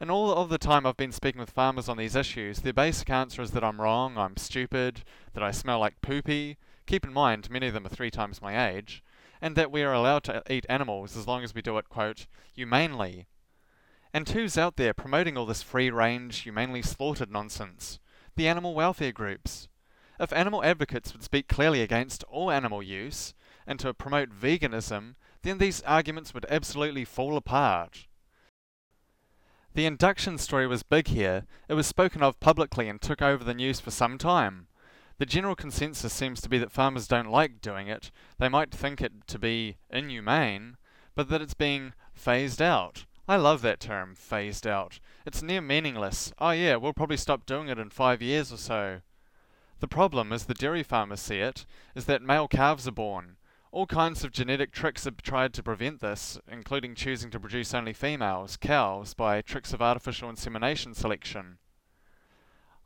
[0.00, 3.08] And all of the time I've been speaking with farmers on these issues, their basic
[3.10, 5.04] answer is that I'm wrong, I'm stupid,
[5.34, 6.56] that I smell like poopy.
[6.86, 9.02] Keep in mind, many of them are three times my age,
[9.40, 12.26] and that we are allowed to eat animals as long as we do it, quote,
[12.52, 13.26] humanely.
[14.12, 17.98] And who's out there promoting all this free range, humanely slaughtered nonsense?
[18.36, 19.68] The animal welfare groups.
[20.18, 23.34] If animal advocates would speak clearly against all animal use,
[23.66, 28.06] and to promote veganism, then these arguments would absolutely fall apart.
[29.74, 31.46] The induction story was big here.
[31.68, 34.68] It was spoken of publicly and took over the news for some time.
[35.18, 38.12] The general consensus seems to be that farmers don't like doing it.
[38.38, 40.76] They might think it to be inhumane,
[41.16, 43.04] but that it's being phased out.
[43.26, 45.00] I love that term, phased out.
[45.26, 46.32] It's near meaningless.
[46.38, 49.00] Oh yeah, we'll probably stop doing it in five years or so.
[49.80, 53.36] The problem, as the dairy farmers see it, is that male calves are born.
[53.74, 57.92] All kinds of genetic tricks have tried to prevent this, including choosing to produce only
[57.92, 61.58] females, cows, by tricks of artificial insemination selection.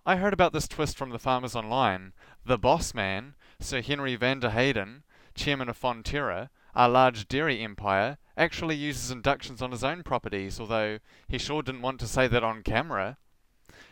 [0.07, 2.15] I heard about this twist from the farmers online.
[2.43, 5.03] The boss man, Sir Henry van der Heyden,
[5.35, 11.01] chairman of Fonterra, our large dairy empire, actually uses inductions on his own properties, although
[11.29, 13.19] he sure didn't want to say that on camera.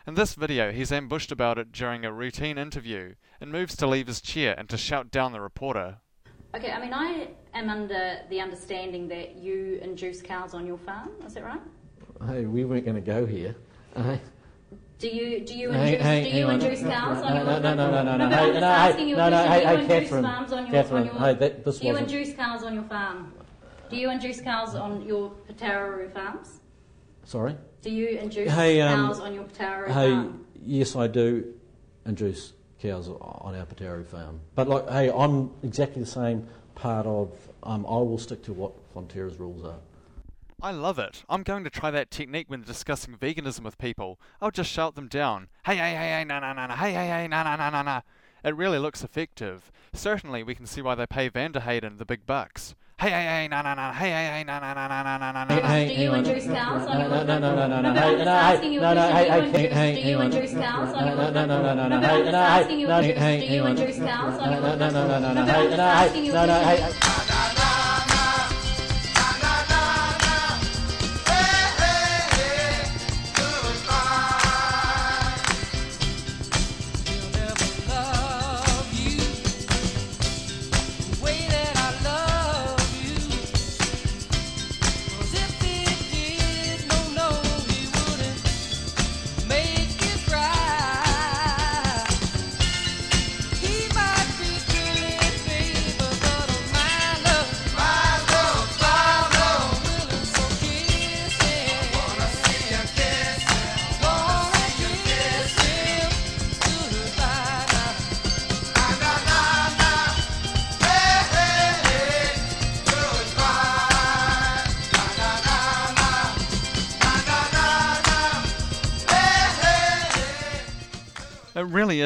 [0.06, 4.06] In this video, he's ambushed about it during a routine interview and moves to leave
[4.06, 5.98] his chair and to shout down the reporter.
[6.56, 11.10] Okay, I mean, I am under the understanding that you induce cows on your farm.
[11.26, 11.60] Is that right?
[12.26, 13.54] Hey, we weren't going to go here.
[13.94, 14.16] Uh,
[14.98, 17.58] Do you do you induce, hey, do you induce No, cows no, on your no,
[17.58, 19.66] no, no, no, no, no, but hey, I'm no, asking you no, no, hey, do
[19.66, 22.12] hey, you induce Catherine, farms on your, Catherine, your hey, that- this Do you wasn't-
[22.12, 23.34] induce cows on your farm?
[23.90, 26.60] Do you induce cows on your Patararoo farms?
[27.24, 27.54] sorry?
[27.82, 30.46] Do you induce Hey, um, cows on your Patararoo Hey, farm?
[30.64, 31.52] yes, I do
[32.06, 34.40] induce cows on our Patari farm.
[34.54, 37.30] But, like, hey, I'm exactly the same part of,
[37.62, 39.78] um, I will stick to what Fonterra's rules are.
[40.62, 41.22] I love it.
[41.28, 44.18] I'm going to try that technique when discussing veganism with people.
[44.40, 45.48] I'll just shout them down.
[45.66, 47.82] Hey, hey, hey, hey, na, na, na, na, hey, hey, hey, na, na, na, na,
[47.82, 48.00] na.
[48.42, 49.70] It really looks effective.
[49.92, 52.74] Certainly, we can see why they pay Van der Heyden the big bucks.
[52.98, 55.44] Hey, hey, hey, na, na, na, hey, hey, hey, na, na, na, na, na, na,
[55.44, 55.68] na, Hey, na.
[55.68, 56.24] hey, Do you on.
[56.24, 58.24] induce cows on no, your no, no, no, no, no, no, but hey, I'm just
[58.24, 59.16] no, asking hey, you no, a no, question.
[59.16, 60.24] hey, Do you hey, induce- hey, do hang you on.
[60.24, 62.32] induce cows on No, your no, no, no, no, no, no, but hey, I'm just
[62.32, 63.40] no, asking hey, you no, a hey, question.
[63.40, 63.68] Do hang you on.
[63.76, 65.76] induce cows on No, your no, no, no, no, no, no, But I'm hey, just
[65.76, 67.05] no, asking hey, you a no, no, question.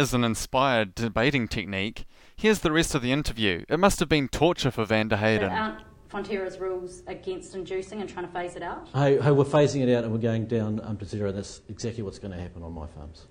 [0.01, 2.07] Is an inspired debating technique.
[2.35, 3.65] Here's the rest of the interview.
[3.69, 5.53] It must have been torture for Van der But Hayden.
[5.53, 8.89] aren't Fonterra's rules against inducing and trying to phase it out?
[8.95, 11.61] Hey, hey, we're phasing it out and we're going down um, to zero, and that's
[11.69, 13.27] exactly what's going to happen on my farms.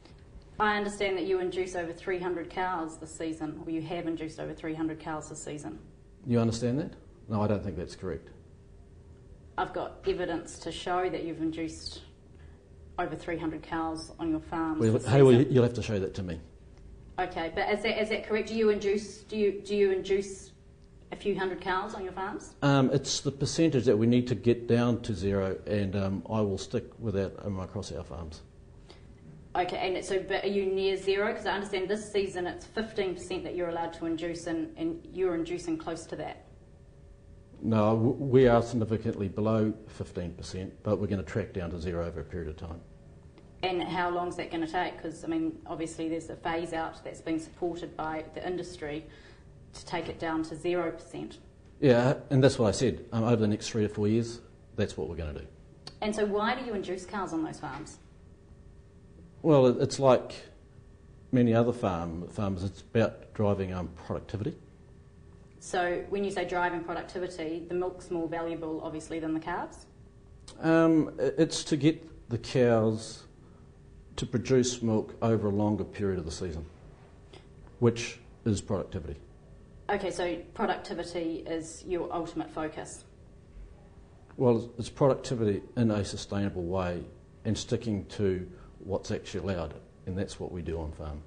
[0.60, 4.54] I understand that you induce over 300 cows this season, or you have induced over
[4.54, 5.80] 300 cows this season.
[6.28, 6.94] You understand that?
[7.30, 8.30] No, I don't think that's correct.
[9.58, 12.02] I've got evidence to show that you've induced
[13.00, 14.80] over 300 cows on your farms.
[14.82, 16.40] Well, hey, well, you'll have to show that to me.
[17.20, 18.48] Okay, but is that, is that correct?
[18.48, 20.52] Do you induce do you do you induce
[21.12, 22.56] a few hundred cows on your farms?
[22.62, 26.40] Um, it's the percentage that we need to get down to zero, and um, I
[26.40, 28.42] will stick with that across our farms.
[29.54, 31.28] Okay, and so but are you near zero?
[31.28, 35.36] Because I understand this season it's 15% that you're allowed to induce, and, and you're
[35.36, 36.46] inducing close to that.
[37.62, 42.22] No, we are significantly below 15%, but we're going to track down to zero over
[42.22, 42.80] a period of time.
[43.62, 44.98] And how long is that going to take?
[44.98, 49.06] Because I mean, obviously there's a phase out that's been supported by the industry
[49.74, 51.40] to take it down to zero percent.
[51.80, 53.06] Yeah, and that's what I said.
[53.12, 54.42] Um, over the next three to four years,
[54.76, 55.48] that's what we're going to do.
[56.02, 58.00] And so, why do you induce cows on those farms?
[59.42, 60.36] Well, it's like
[61.32, 62.64] many other farm farmers.
[62.64, 64.56] It's about driving um, productivity.
[65.60, 69.86] So, when you say driving productivity, the milk's more valuable, obviously, than the calves.
[70.62, 73.24] Um, it's to get the cows
[74.16, 76.66] to produce milk over a longer period of the season,
[77.80, 79.16] which is productivity.
[79.90, 83.06] Okay, so productivity is your ultimate focus.
[84.38, 87.04] Well, it's- productivity in a sustainable way
[87.46, 88.48] and sticking to
[88.84, 89.74] what's actually allowed,
[90.06, 91.22] and that's what we do on farm.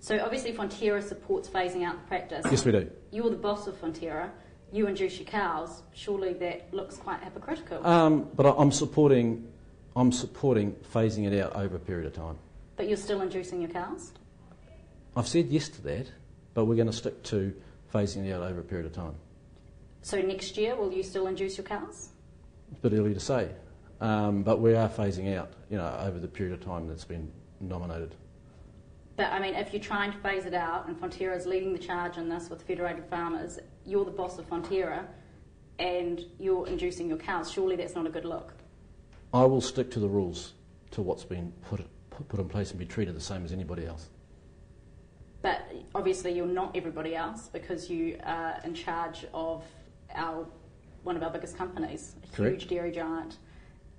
[0.00, 2.44] So, obviously, Fonterra supports phasing out the practice.
[2.50, 2.90] Yes, we do.
[3.10, 4.30] You're the boss of Fonterra.
[4.72, 5.82] You induce your cows.
[5.92, 7.84] Surely that looks quite hypocritical.
[7.86, 9.46] Um, but I'm supporting,
[9.96, 12.36] I'm supporting phasing it out over a period of time.
[12.76, 14.12] but you're still inducing your cows.
[15.16, 16.10] I've said yes to that,
[16.54, 17.54] but we're going to stick to
[17.92, 19.14] phasing it out over a period of time.
[20.02, 22.08] So next year, will you still induce your cows?
[22.72, 23.50] It's a bit early to say,
[24.00, 27.30] um, but we are phasing out, you know, over the period of time that's been
[27.60, 28.16] nominated.
[29.16, 31.78] But I mean, if you're trying to phase it out, and Fonterra is leading the
[31.78, 35.06] charge in this with Federated Farmers, you're the boss of Fonterra,
[35.78, 37.48] and you're inducing your cows.
[37.52, 38.52] Surely that's not a good look.
[39.34, 40.52] I will stick to the rules,
[40.92, 43.84] to what's been put, put put in place and be treated the same as anybody
[43.84, 44.08] else.
[45.42, 49.64] But obviously, you're not everybody else because you are in charge of
[50.14, 50.46] our
[51.02, 52.62] one of our biggest companies, a Correct.
[52.62, 53.38] huge dairy giant.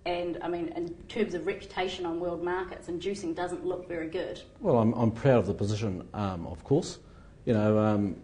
[0.06, 4.42] And I mean, in terms of reputation on world markets, inducing doesn't look very good.
[4.62, 7.00] Well, I'm, I'm proud of the position, um, of course,
[7.46, 8.16] you know, um,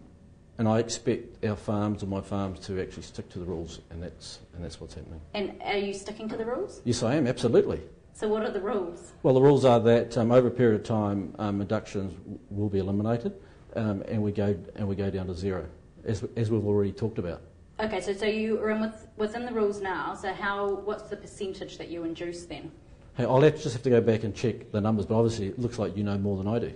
[0.58, 4.02] and I expect our farms and my farms to actually stick to the rules, and
[4.02, 5.20] that's and that's what's happening.
[5.34, 6.80] And are you sticking to the rules?
[6.84, 7.80] Yes, I am absolutely.
[8.14, 9.12] So what are the rules?
[9.22, 12.68] Well, the rules are that um, over a period of time, um, inductions w- will
[12.68, 13.32] be eliminated,
[13.74, 15.66] um, and we go and we go down to zero,
[16.04, 17.40] as, as we've already talked about.
[17.80, 20.14] Okay, so so you are in with, within the rules now.
[20.14, 20.74] So how?
[20.84, 22.70] What's the percentage that you induce then?
[23.14, 25.58] Hey, I'll have, just have to go back and check the numbers, but obviously it
[25.58, 26.72] looks like you know more than I do.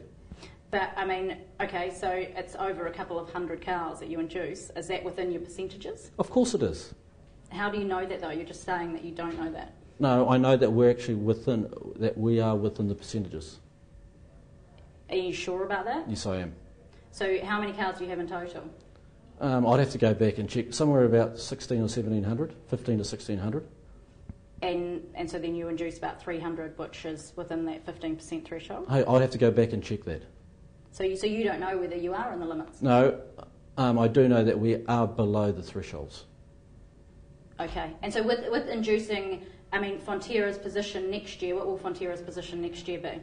[0.70, 4.70] But I mean, okay, so it's over a couple of hundred cows that you induce.
[4.70, 6.10] Is that within your percentages?
[6.18, 6.92] Of course it is.
[7.50, 8.30] How do you know that though?
[8.30, 9.74] You're just saying that you don't know that.
[9.98, 13.60] No, I know that we're actually within that we are within the percentages.
[15.08, 16.08] Are you sure about that?
[16.08, 16.54] Yes, I am.
[17.12, 18.64] So how many cows do you have in total?
[19.40, 20.72] Um, I'd have to go back and check.
[20.72, 23.66] Somewhere about 16 or 1700, 15 to 1600.
[24.62, 28.86] And and so then you induce about 300, which is within that 15% threshold.
[28.88, 30.22] Hey, I'd have to go back and check that.
[30.96, 32.80] So you so you don't know whether you are in the limits.
[32.80, 33.20] No,
[33.76, 36.24] um, I do know that we are below the thresholds.
[37.60, 37.90] Okay.
[38.02, 41.54] And so with with inducing, I mean, Fonterra's position next year.
[41.54, 43.20] What will Fonterra's position next year be?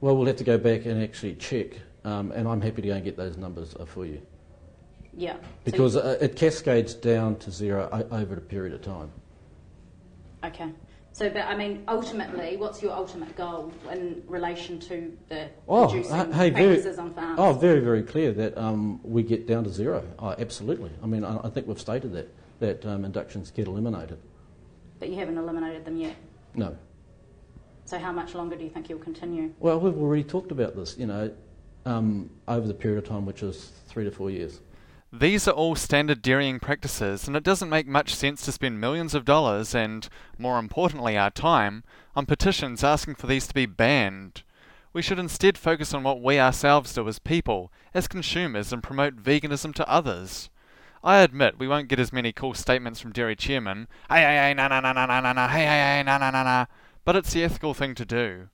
[0.00, 2.94] Well, we'll have to go back and actually check, um, and I'm happy to go
[2.94, 4.22] and get those numbers uh, for you.
[5.12, 5.34] Yeah.
[5.34, 9.10] So Because you- uh, it cascades down to zero over a period of time.
[10.44, 10.70] okay.
[11.20, 16.32] So, but I mean, ultimately, what's your ultimate goal in relation to the Oh, uh,
[16.32, 17.38] hey, very, practices on farms?
[17.38, 20.02] oh, very, very clear that um, we get down to zero.
[20.18, 20.90] Oh, absolutely.
[21.02, 24.16] I mean, I, I think we've stated that that um, inductions get eliminated.
[24.98, 26.16] But you haven't eliminated them yet.
[26.54, 26.74] No.
[27.84, 29.52] So, how much longer do you think you'll continue?
[29.58, 30.96] Well, we've already talked about this.
[30.96, 31.30] You know,
[31.84, 34.60] um, over the period of time, which is three to four years.
[35.12, 39.12] These are all standard dairying practices, and it doesn't make much sense to spend millions
[39.12, 40.08] of dollars and,
[40.38, 41.82] more importantly, our time
[42.14, 44.44] on petitions asking for these to be banned.
[44.92, 49.16] We should instead focus on what we ourselves do as people, as consumers, and promote
[49.16, 50.48] veganism to others.
[51.02, 54.54] I admit we won't get as many cool statements from dairy chairmen, hey, hey, hey,
[54.54, 56.66] na, na, na, na, na, na, hey, hey, hey, na, na, na, na,
[57.04, 58.48] but it's the ethical thing to do.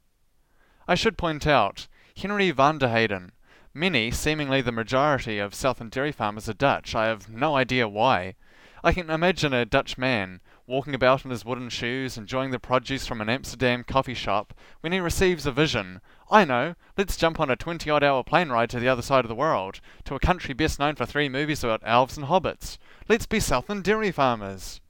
[0.88, 1.86] I should point out,
[2.16, 3.32] Henry van der Heyden.
[3.78, 6.94] Many, seemingly the majority, of Southland dairy farmers are Dutch.
[6.94, 8.34] I have no idea why.
[8.82, 13.06] I can imagine a Dutch man walking about in his wooden shoes, enjoying the produce
[13.06, 16.00] from an Amsterdam coffee shop, when he receives a vision.
[16.30, 19.26] I know, let's jump on a 20 odd hour plane ride to the other side
[19.26, 22.78] of the world, to a country best known for three movies about elves and hobbits.
[23.10, 24.80] Let's be Southland dairy farmers.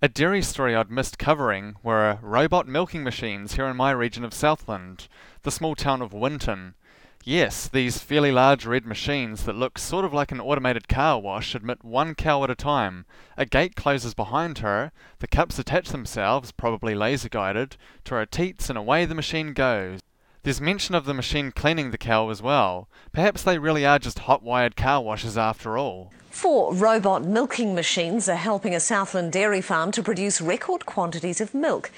[0.00, 4.32] A dairy story I'd missed covering were robot milking machines here in my region of
[4.32, 5.08] Southland,
[5.42, 6.76] the small town of Winton.
[7.24, 11.54] Yes, these fairly large red machines that look sort of like an automated car wash
[11.54, 13.04] admit one cow at a time.
[13.36, 18.70] A gate closes behind her, the cups attach themselves, probably laser guided, to her teats
[18.70, 20.00] and away the machine goes.
[20.44, 22.88] There's mention of the machine cleaning the cow as well.
[23.12, 26.10] Perhaps they really are just hot wired car washers after all.
[26.30, 31.52] Four robot milking machines are helping a Southland dairy farm to produce record quantities of
[31.52, 31.90] milk.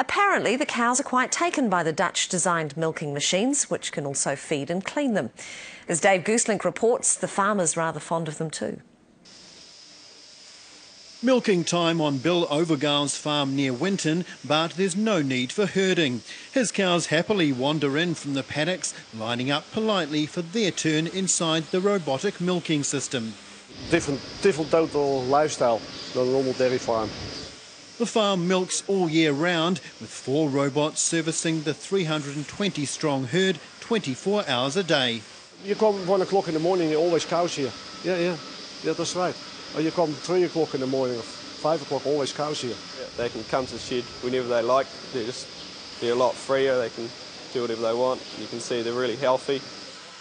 [0.00, 4.34] Apparently, the cows are quite taken by the Dutch designed milking machines, which can also
[4.34, 5.28] feed and clean them.
[5.90, 8.80] As Dave Goosselink reports, the farmer's rather fond of them too.
[11.22, 16.22] Milking time on Bill Overgaal's farm near Winton, but there's no need for herding.
[16.50, 21.64] His cows happily wander in from the paddocks, lining up politely for their turn inside
[21.64, 23.34] the robotic milking system.
[23.90, 25.82] Different, different total lifestyle
[26.14, 27.10] than a normal dairy farm.
[28.00, 34.48] The farm milks all year round, with four robots servicing the 320 strong herd 24
[34.48, 35.20] hours a day.
[35.66, 37.70] You come one o'clock in the morning, there are always cows here.
[38.02, 38.36] Yeah, yeah,
[38.82, 39.36] yeah, that's right.
[39.76, 42.70] Or you come three o'clock in the morning, or five o'clock, always cows here.
[42.70, 44.86] Yeah, they can come to the shed whenever they like.
[45.12, 46.78] They're just they're a lot freer.
[46.78, 47.06] They can
[47.52, 48.22] do whatever they want.
[48.40, 49.60] You can see they're really healthy.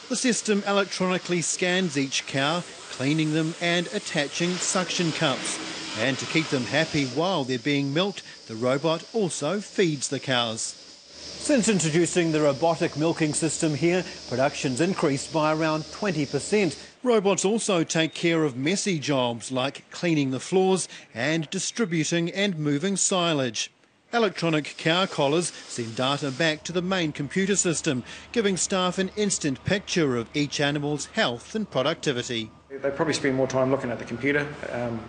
[0.09, 5.68] The system electronically scans each cow, cleaning them and attaching suction cups.
[5.99, 10.75] And to keep them happy while they're being milked, the robot also feeds the cows.
[11.11, 16.77] Since introducing the robotic milking system here, production's increased by around 20%.
[17.03, 22.95] Robots also take care of messy jobs like cleaning the floors and distributing and moving
[22.95, 23.69] silage.
[24.13, 29.63] Electronic cow collars send data back to the main computer system, giving staff an instant
[29.65, 32.51] picture of each animal's health and productivity.
[32.69, 34.99] They probably spend more time looking at the computer, um,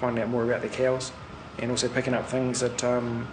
[0.00, 1.12] finding out more about their cows,
[1.58, 3.26] and also picking up things that um,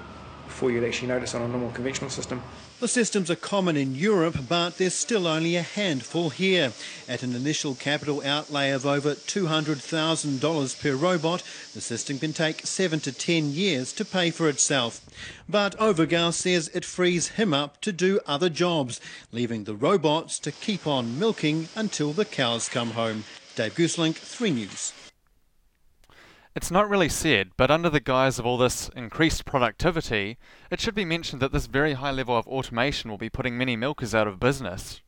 [0.45, 2.41] before you'd actually notice on a normal conventional system.
[2.79, 6.73] The systems are common in Europe, but there's still only a handful here.
[7.07, 11.43] At an initial capital outlay of over $200,000 per robot,
[11.73, 14.99] the system can take 7 to 10 years to pay for itself.
[15.47, 18.99] But Overgaal says it frees him up to do other jobs,
[19.31, 23.23] leaving the robots to keep on milking until the cows come home.
[23.55, 25.02] Dave Goosselink, 3 News.
[26.55, 30.37] It's not really said, but under the guise of all this increased productivity,
[30.69, 33.75] it should be mentioned that this very high level of automation will be putting many
[33.75, 35.01] milkers out of business.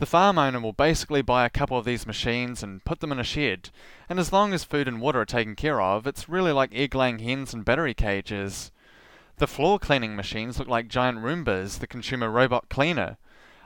[0.00, 3.18] The farm owner will basically buy a couple of these machines and put them in
[3.18, 3.70] a shed,
[4.10, 6.94] and as long as food and water are taken care of, it's really like egg
[6.94, 8.70] laying hens and battery cages.
[9.38, 13.16] The floor cleaning machines look like giant Roombas, the consumer robot cleaner.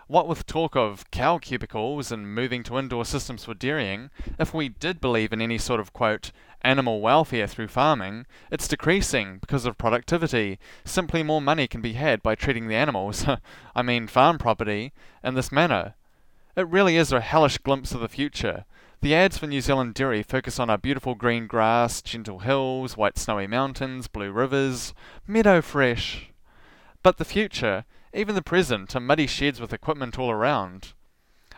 [0.07, 4.69] What with talk of cow cubicles and moving to indoor systems for dairying, if we
[4.69, 6.31] did believe in any sort of quote,
[6.67, 10.59] animal welfare through farming, it's decreasing because of productivity.
[10.85, 13.25] Simply more money can be had by treating the animals,
[13.77, 14.93] I mean farm property,
[15.23, 15.95] in this manner.
[16.57, 18.65] It really is a hellish glimpse of the future.
[19.01, 23.17] The ads for New Zealand dairy focus on our beautiful green grass, gentle hills, white
[23.17, 24.93] snowy mountains, blue rivers,
[25.27, 26.33] meadow fresh.
[27.05, 30.95] But the future, even the present, are muddy sheds with equipment all around.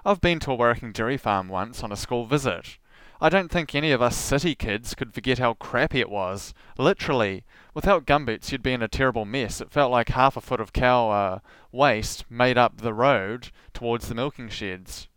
[0.04, 2.76] I've been to a working dairy farm once on a school visit.
[3.20, 6.54] I don't think any of us city kids could forget how crappy it was.
[6.78, 7.44] Literally.
[7.74, 9.60] Without gumboots, you'd be in a terrible mess.
[9.60, 11.38] It felt like half a foot of cow uh,
[11.72, 15.08] waste made up the road towards the milking sheds.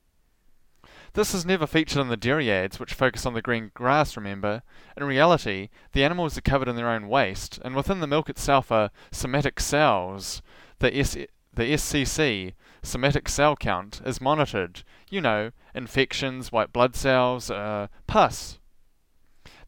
[1.14, 4.64] This is never featured in the dairy ads, which focus on the green grass, remember.
[4.96, 8.72] In reality, the animals are covered in their own waste, and within the milk itself
[8.72, 10.42] are somatic cells.
[10.80, 11.18] The, S-
[11.54, 12.54] the SCC,
[12.84, 14.84] somatic cell count, is monitored.
[15.10, 18.60] You know, infections, white blood cells, uh, pus.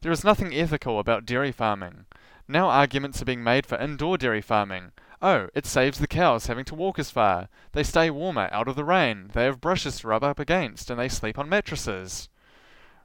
[0.00, 2.06] There is nothing ethical about dairy farming.
[2.46, 4.92] Now arguments are being made for indoor dairy farming.
[5.22, 7.48] Oh, it saves the cows having to walk as far.
[7.72, 9.30] They stay warmer, out of the rain.
[9.32, 12.28] They have brushes to rub up against, and they sleep on mattresses.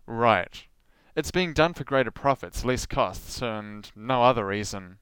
[0.05, 0.66] Right.
[1.16, 4.97] It's being done for greater profits, less costs, and no other reason.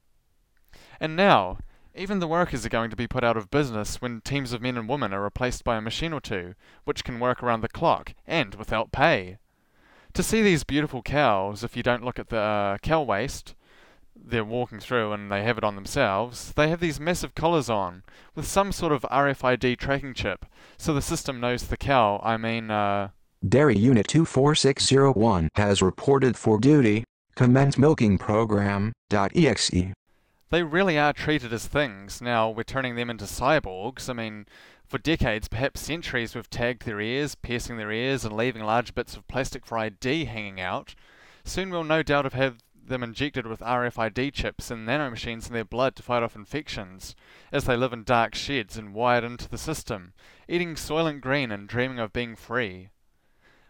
[1.00, 1.58] And now,
[1.98, 4.76] even the workers are going to be put out of business when teams of men
[4.76, 8.14] and women are replaced by a machine or two, which can work around the clock,
[8.26, 9.38] and without pay.
[10.14, 13.54] To see these beautiful cows, if you don't look at the uh, cow waste,
[14.16, 18.02] they're walking through and they have it on themselves, they have these massive collars on
[18.34, 20.46] with some sort of RFID tracking chip,
[20.76, 22.20] so the system knows the cow.
[22.22, 23.08] I mean, uh,
[23.46, 27.04] Dairy Unit 24601 has reported for duty.
[27.36, 29.72] Commence milking program.exe.
[30.50, 32.20] they really are treated as things.
[32.20, 34.08] Now we're turning them into cyborgs.
[34.08, 34.46] I mean,
[34.86, 39.16] for decades, perhaps centuries, we've tagged their ears, piercing their ears, and leaving large bits
[39.16, 40.94] of plastic for ID hanging out.
[41.44, 45.64] Soon we'll no doubt have had them injected with RFID chips and nanomachines in their
[45.64, 47.14] blood to fight off infections,
[47.52, 50.14] as they live in dark sheds and wired into the system,
[50.48, 52.88] eating Soylent Green and dreaming of being free.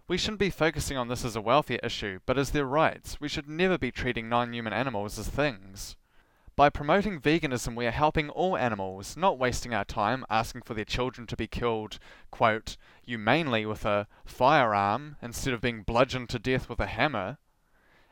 [0.06, 3.20] We shouldn't be focusing on this as a welfare issue, but as their rights.
[3.20, 5.96] We should never be treating non-human animals as things.
[6.58, 10.84] By promoting veganism, we are helping all animals, not wasting our time asking for their
[10.84, 12.00] children to be killed,
[12.32, 17.38] quote, humanely with a firearm instead of being bludgeoned to death with a hammer.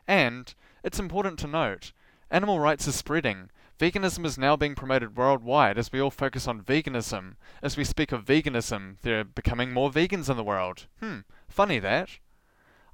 [0.07, 1.91] And, it's important to note,
[2.31, 3.51] animal rights is spreading.
[3.81, 7.35] Veganism is now being promoted worldwide as we all focus on veganism.
[7.65, 10.87] As we speak of veganism, there are becoming more vegans in the world.
[11.01, 12.21] Hmm, funny that.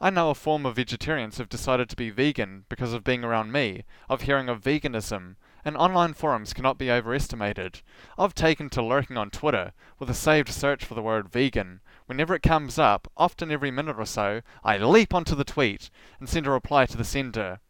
[0.05, 3.53] I know a form of vegetarians who've decided to be vegan because of being around
[3.53, 7.82] me, of hearing of veganism, and online forums cannot be overestimated.
[8.18, 11.82] I've taken to lurking on Twitter with a saved search for the word vegan.
[12.07, 15.88] Whenever it comes up, often every minute or so, I leap onto the tweet
[16.18, 17.61] and send a reply to the sender.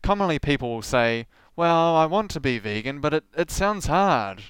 [0.00, 4.42] Commonly people will say, well, I want to be vegan, but it, it sounds hard.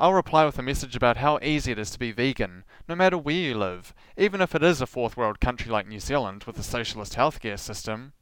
[0.00, 3.18] I'll reply with a message about how easy it is to be vegan, no matter
[3.18, 6.56] where you live, even if it is a fourth world country like New Zealand with
[6.56, 8.12] a socialist healthcare system.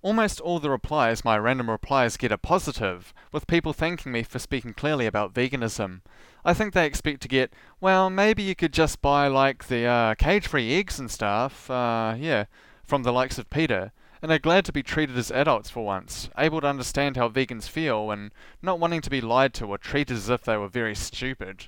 [0.00, 4.38] Almost all the replies my random replies get are positive, with people thanking me for
[4.38, 6.00] speaking clearly about veganism.
[6.46, 10.14] I think they expect to get, well, maybe you could just buy like the uh,
[10.14, 12.46] cage-free eggs and stuff, uh, yeah,
[12.82, 13.92] from the likes of Peter,
[14.24, 17.68] and are glad to be treated as adults for once, able to understand how vegans
[17.68, 20.94] feel and not wanting to be lied to or treated as if they were very
[20.94, 21.66] stupid.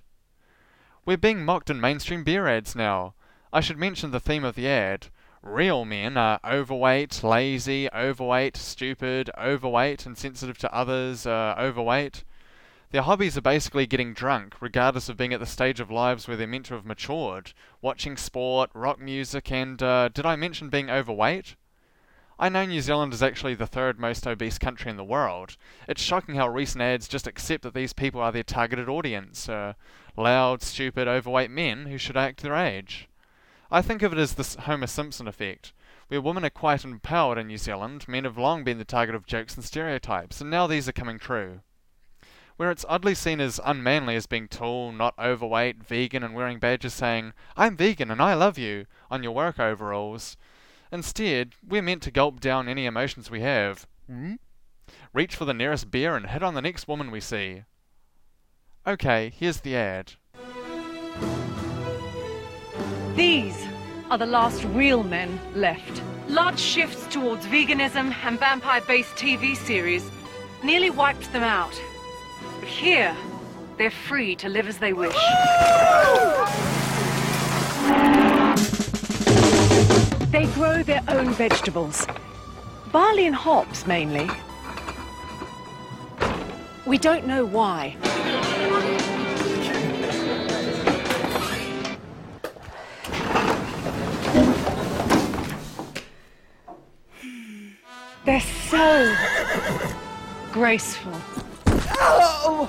[1.04, 3.12] We're being mocked in mainstream beer ads now.
[3.52, 5.08] I should mention the theme of the ad.
[5.42, 12.24] Real men are overweight, lazy, overweight, stupid, overweight, insensitive to others, uh, overweight.
[12.90, 16.38] Their hobbies are basically getting drunk, regardless of being at the stage of lives where
[16.38, 17.52] they're meant to have matured,
[17.82, 21.54] watching sport, rock music, and uh, did I mention being overweight?
[22.38, 25.56] I know New Zealand is actually the third most obese country in the world.
[25.88, 29.72] It's shocking how recent ads just accept that these people are their targeted audience uh,
[30.18, 33.08] loud, stupid, overweight men who should act their age.
[33.70, 35.72] I think of it as the Homer Simpson effect,
[36.08, 39.26] where women are quite empowered in New Zealand, men have long been the target of
[39.26, 41.60] jokes and stereotypes, and now these are coming true.
[42.58, 46.92] Where it's oddly seen as unmanly as being tall, not overweight, vegan, and wearing badges
[46.92, 50.36] saying, I'm vegan and I love you, on your work overalls.
[50.92, 53.86] Instead, we're meant to gulp down any emotions we have.
[54.08, 54.34] Hmm?
[55.12, 57.62] Reach for the nearest beer and hit on the next woman we see.
[58.86, 60.12] Okay, here's the ad.
[63.16, 63.66] These
[64.10, 66.02] are the last real men left.
[66.28, 70.08] Large shifts towards veganism and vampire based TV series
[70.62, 71.80] nearly wiped them out.
[72.60, 73.16] But here,
[73.76, 75.16] they're free to live as they wish.
[80.30, 82.06] They grow their own vegetables,
[82.92, 84.28] barley and hops mainly.
[86.84, 87.96] We don't know why.
[98.24, 99.14] They're so
[100.52, 101.12] graceful.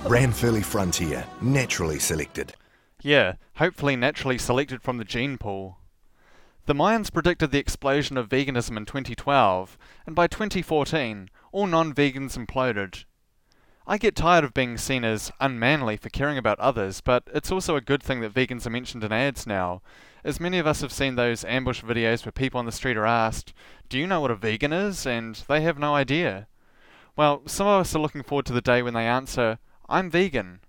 [0.06, 2.54] Ranfurly Frontier, naturally selected.
[3.02, 5.78] Yeah, hopefully naturally selected from the gene pool.
[6.68, 12.38] The Mayans predicted the explosion of veganism in 2012, and by 2014, all non vegans
[12.38, 13.06] imploded.
[13.88, 17.78] I get tired of being seen as unmanly for caring about others, but it's also
[17.78, 19.82] a good thing that vegans are mentioned in ads now,
[20.26, 23.06] as many of us have seen those ambush videos where people on the street are
[23.06, 23.54] asked,
[23.88, 25.06] Do you know what a vegan is?
[25.06, 26.48] and they have no idea.
[27.16, 30.60] Well, some of us are looking forward to the day when they answer, I'm vegan.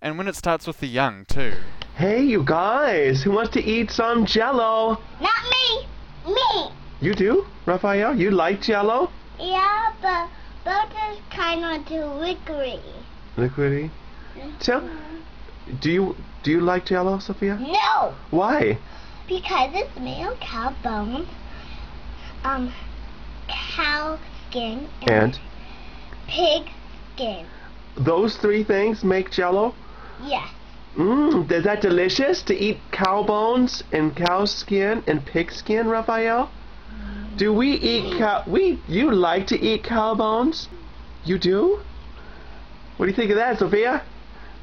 [0.00, 1.54] And when it starts with the young, too.
[1.96, 4.98] Hey, you guys, who wants to eat some jello?
[5.20, 6.32] Not me.
[6.32, 6.70] Me.
[7.00, 8.16] You do, Raphael?
[8.16, 9.10] You like jello?
[9.40, 10.28] Yeah, but
[10.64, 12.80] but it's kind of too liquidy.
[13.36, 13.90] Liquidy?
[14.60, 14.88] Tell,
[15.80, 17.56] do you do you like jello, Sophia?
[17.60, 18.78] No, Why?
[19.28, 21.28] because it's made of cow bones,
[22.44, 22.72] um,
[23.48, 24.18] cow
[24.48, 25.38] skin, and, And
[26.28, 26.70] pig
[27.14, 27.46] skin.
[27.96, 29.74] those three things make jello?
[30.24, 30.48] Yes.
[30.96, 36.50] Mmm, is that delicious to eat cow bones and cow skin and pig skin, Raphael?
[37.36, 38.42] Do we eat cow?
[38.46, 40.68] We you like to eat cow bones?
[41.24, 41.80] You do?
[42.96, 44.02] What do you think of that, Sophia?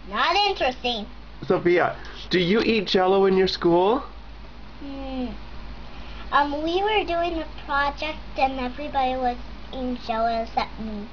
[0.10, 1.06] Not interesting.
[1.48, 1.96] Sophia,
[2.30, 4.04] do you eat Jello in your school?
[4.82, 5.28] Hmm.
[6.32, 9.38] Um, we were doing a project and everybody was
[9.70, 11.08] eating jello except me.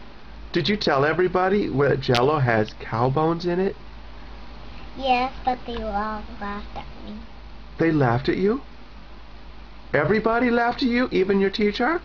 [0.53, 3.77] Did you tell everybody that Jello has cow bones in it?
[4.97, 7.15] Yes, but they all laughed at me.
[7.79, 8.63] They laughed at you.
[9.95, 12.01] Everybody laughed at you, even your teacher.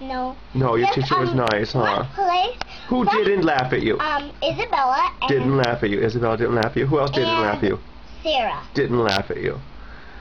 [0.00, 0.36] No.
[0.54, 2.04] No, your Just, teacher was um, nice, huh?
[2.14, 2.58] Place.
[2.88, 3.98] Who one- didn't laugh at you?
[4.00, 6.00] Um, Isabella and Didn't laugh at you.
[6.02, 6.86] Isabella didn't laugh at you.
[6.86, 7.78] Who else didn't laugh at you?
[8.22, 9.60] Sarah Didn't laugh at you.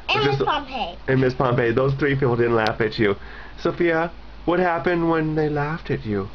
[0.09, 0.97] and Miss Pompey.
[1.07, 3.15] And Miss Pompey, those three people didn't laugh at you.
[3.59, 4.11] Sophia,
[4.45, 6.29] what happened when they laughed at you?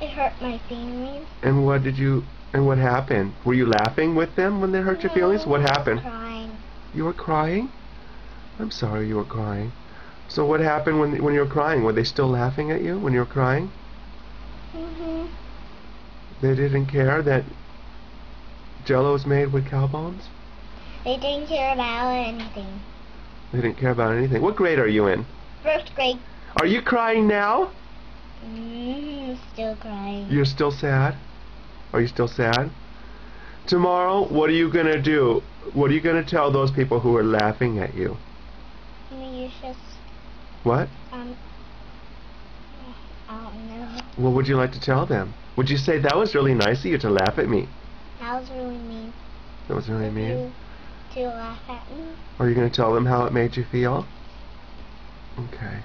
[0.00, 1.26] It hurt my feelings.
[1.42, 2.24] And what did you?
[2.52, 3.34] And what happened?
[3.44, 5.46] Were you laughing with them when they hurt your feelings?
[5.46, 6.00] What happened?
[6.00, 6.56] Crying.
[6.94, 7.70] You were crying.
[8.58, 9.72] I'm sorry you were crying.
[10.28, 11.84] So what happened when when you were crying?
[11.84, 13.70] Were they still laughing at you when you were crying?
[14.72, 15.26] hmm
[16.40, 17.44] They didn't care that
[18.84, 20.22] Jello is made with cow bones.
[21.04, 22.80] They didn't care about anything.
[23.52, 24.42] They didn't care about anything.
[24.42, 25.24] What grade are you in?
[25.62, 26.18] First grade.
[26.60, 27.70] Are you crying now?
[28.42, 30.26] hmm Still crying.
[30.30, 31.16] You're still sad?
[31.92, 32.70] Are you still sad?
[33.66, 35.42] Tomorrow, what are you gonna do?
[35.72, 38.16] What are you gonna tell those people who are laughing at you?
[39.10, 39.78] You just
[40.64, 40.88] What?
[41.12, 41.36] um.
[43.28, 44.00] I don't know.
[44.16, 45.34] What would you like to tell them?
[45.56, 47.68] Would you say that was really nice of you to laugh at me?
[48.20, 49.12] That was really mean.
[49.68, 50.52] That was really mean.
[51.14, 52.04] To, to laugh at me.
[52.38, 54.06] Are you gonna tell them how it made you feel?
[55.38, 55.82] Okay.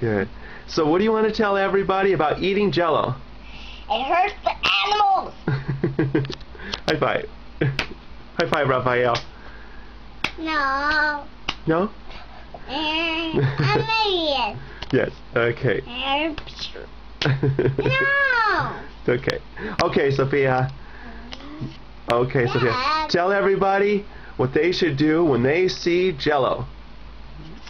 [0.00, 0.28] Good.
[0.68, 3.16] So what do you want to tell everybody about eating jello?
[3.92, 4.54] It hurts the
[4.86, 5.34] animals.
[6.88, 7.28] High five.
[8.38, 9.16] High five, Raphael.
[10.38, 11.24] No.
[11.66, 11.90] No?
[12.68, 14.56] I'm.
[14.92, 15.10] Yes.
[15.34, 15.82] Okay.
[17.26, 18.76] no.
[19.08, 19.38] okay.
[19.82, 20.72] Okay, Sophia.
[22.12, 23.06] Okay, Sophia.
[23.08, 26.64] Tell everybody what they should do when they see jello.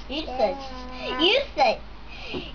[0.08, 0.56] You should.
[1.20, 1.78] You should.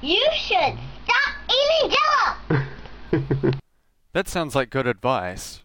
[0.01, 2.65] You should stop eating Jello.
[4.13, 5.63] That sounds like good advice.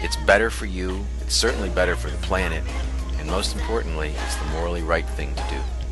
[0.03, 2.63] it's better for you, it's certainly better for the planet,
[3.17, 5.82] and most importantly, it's the morally right thing to do.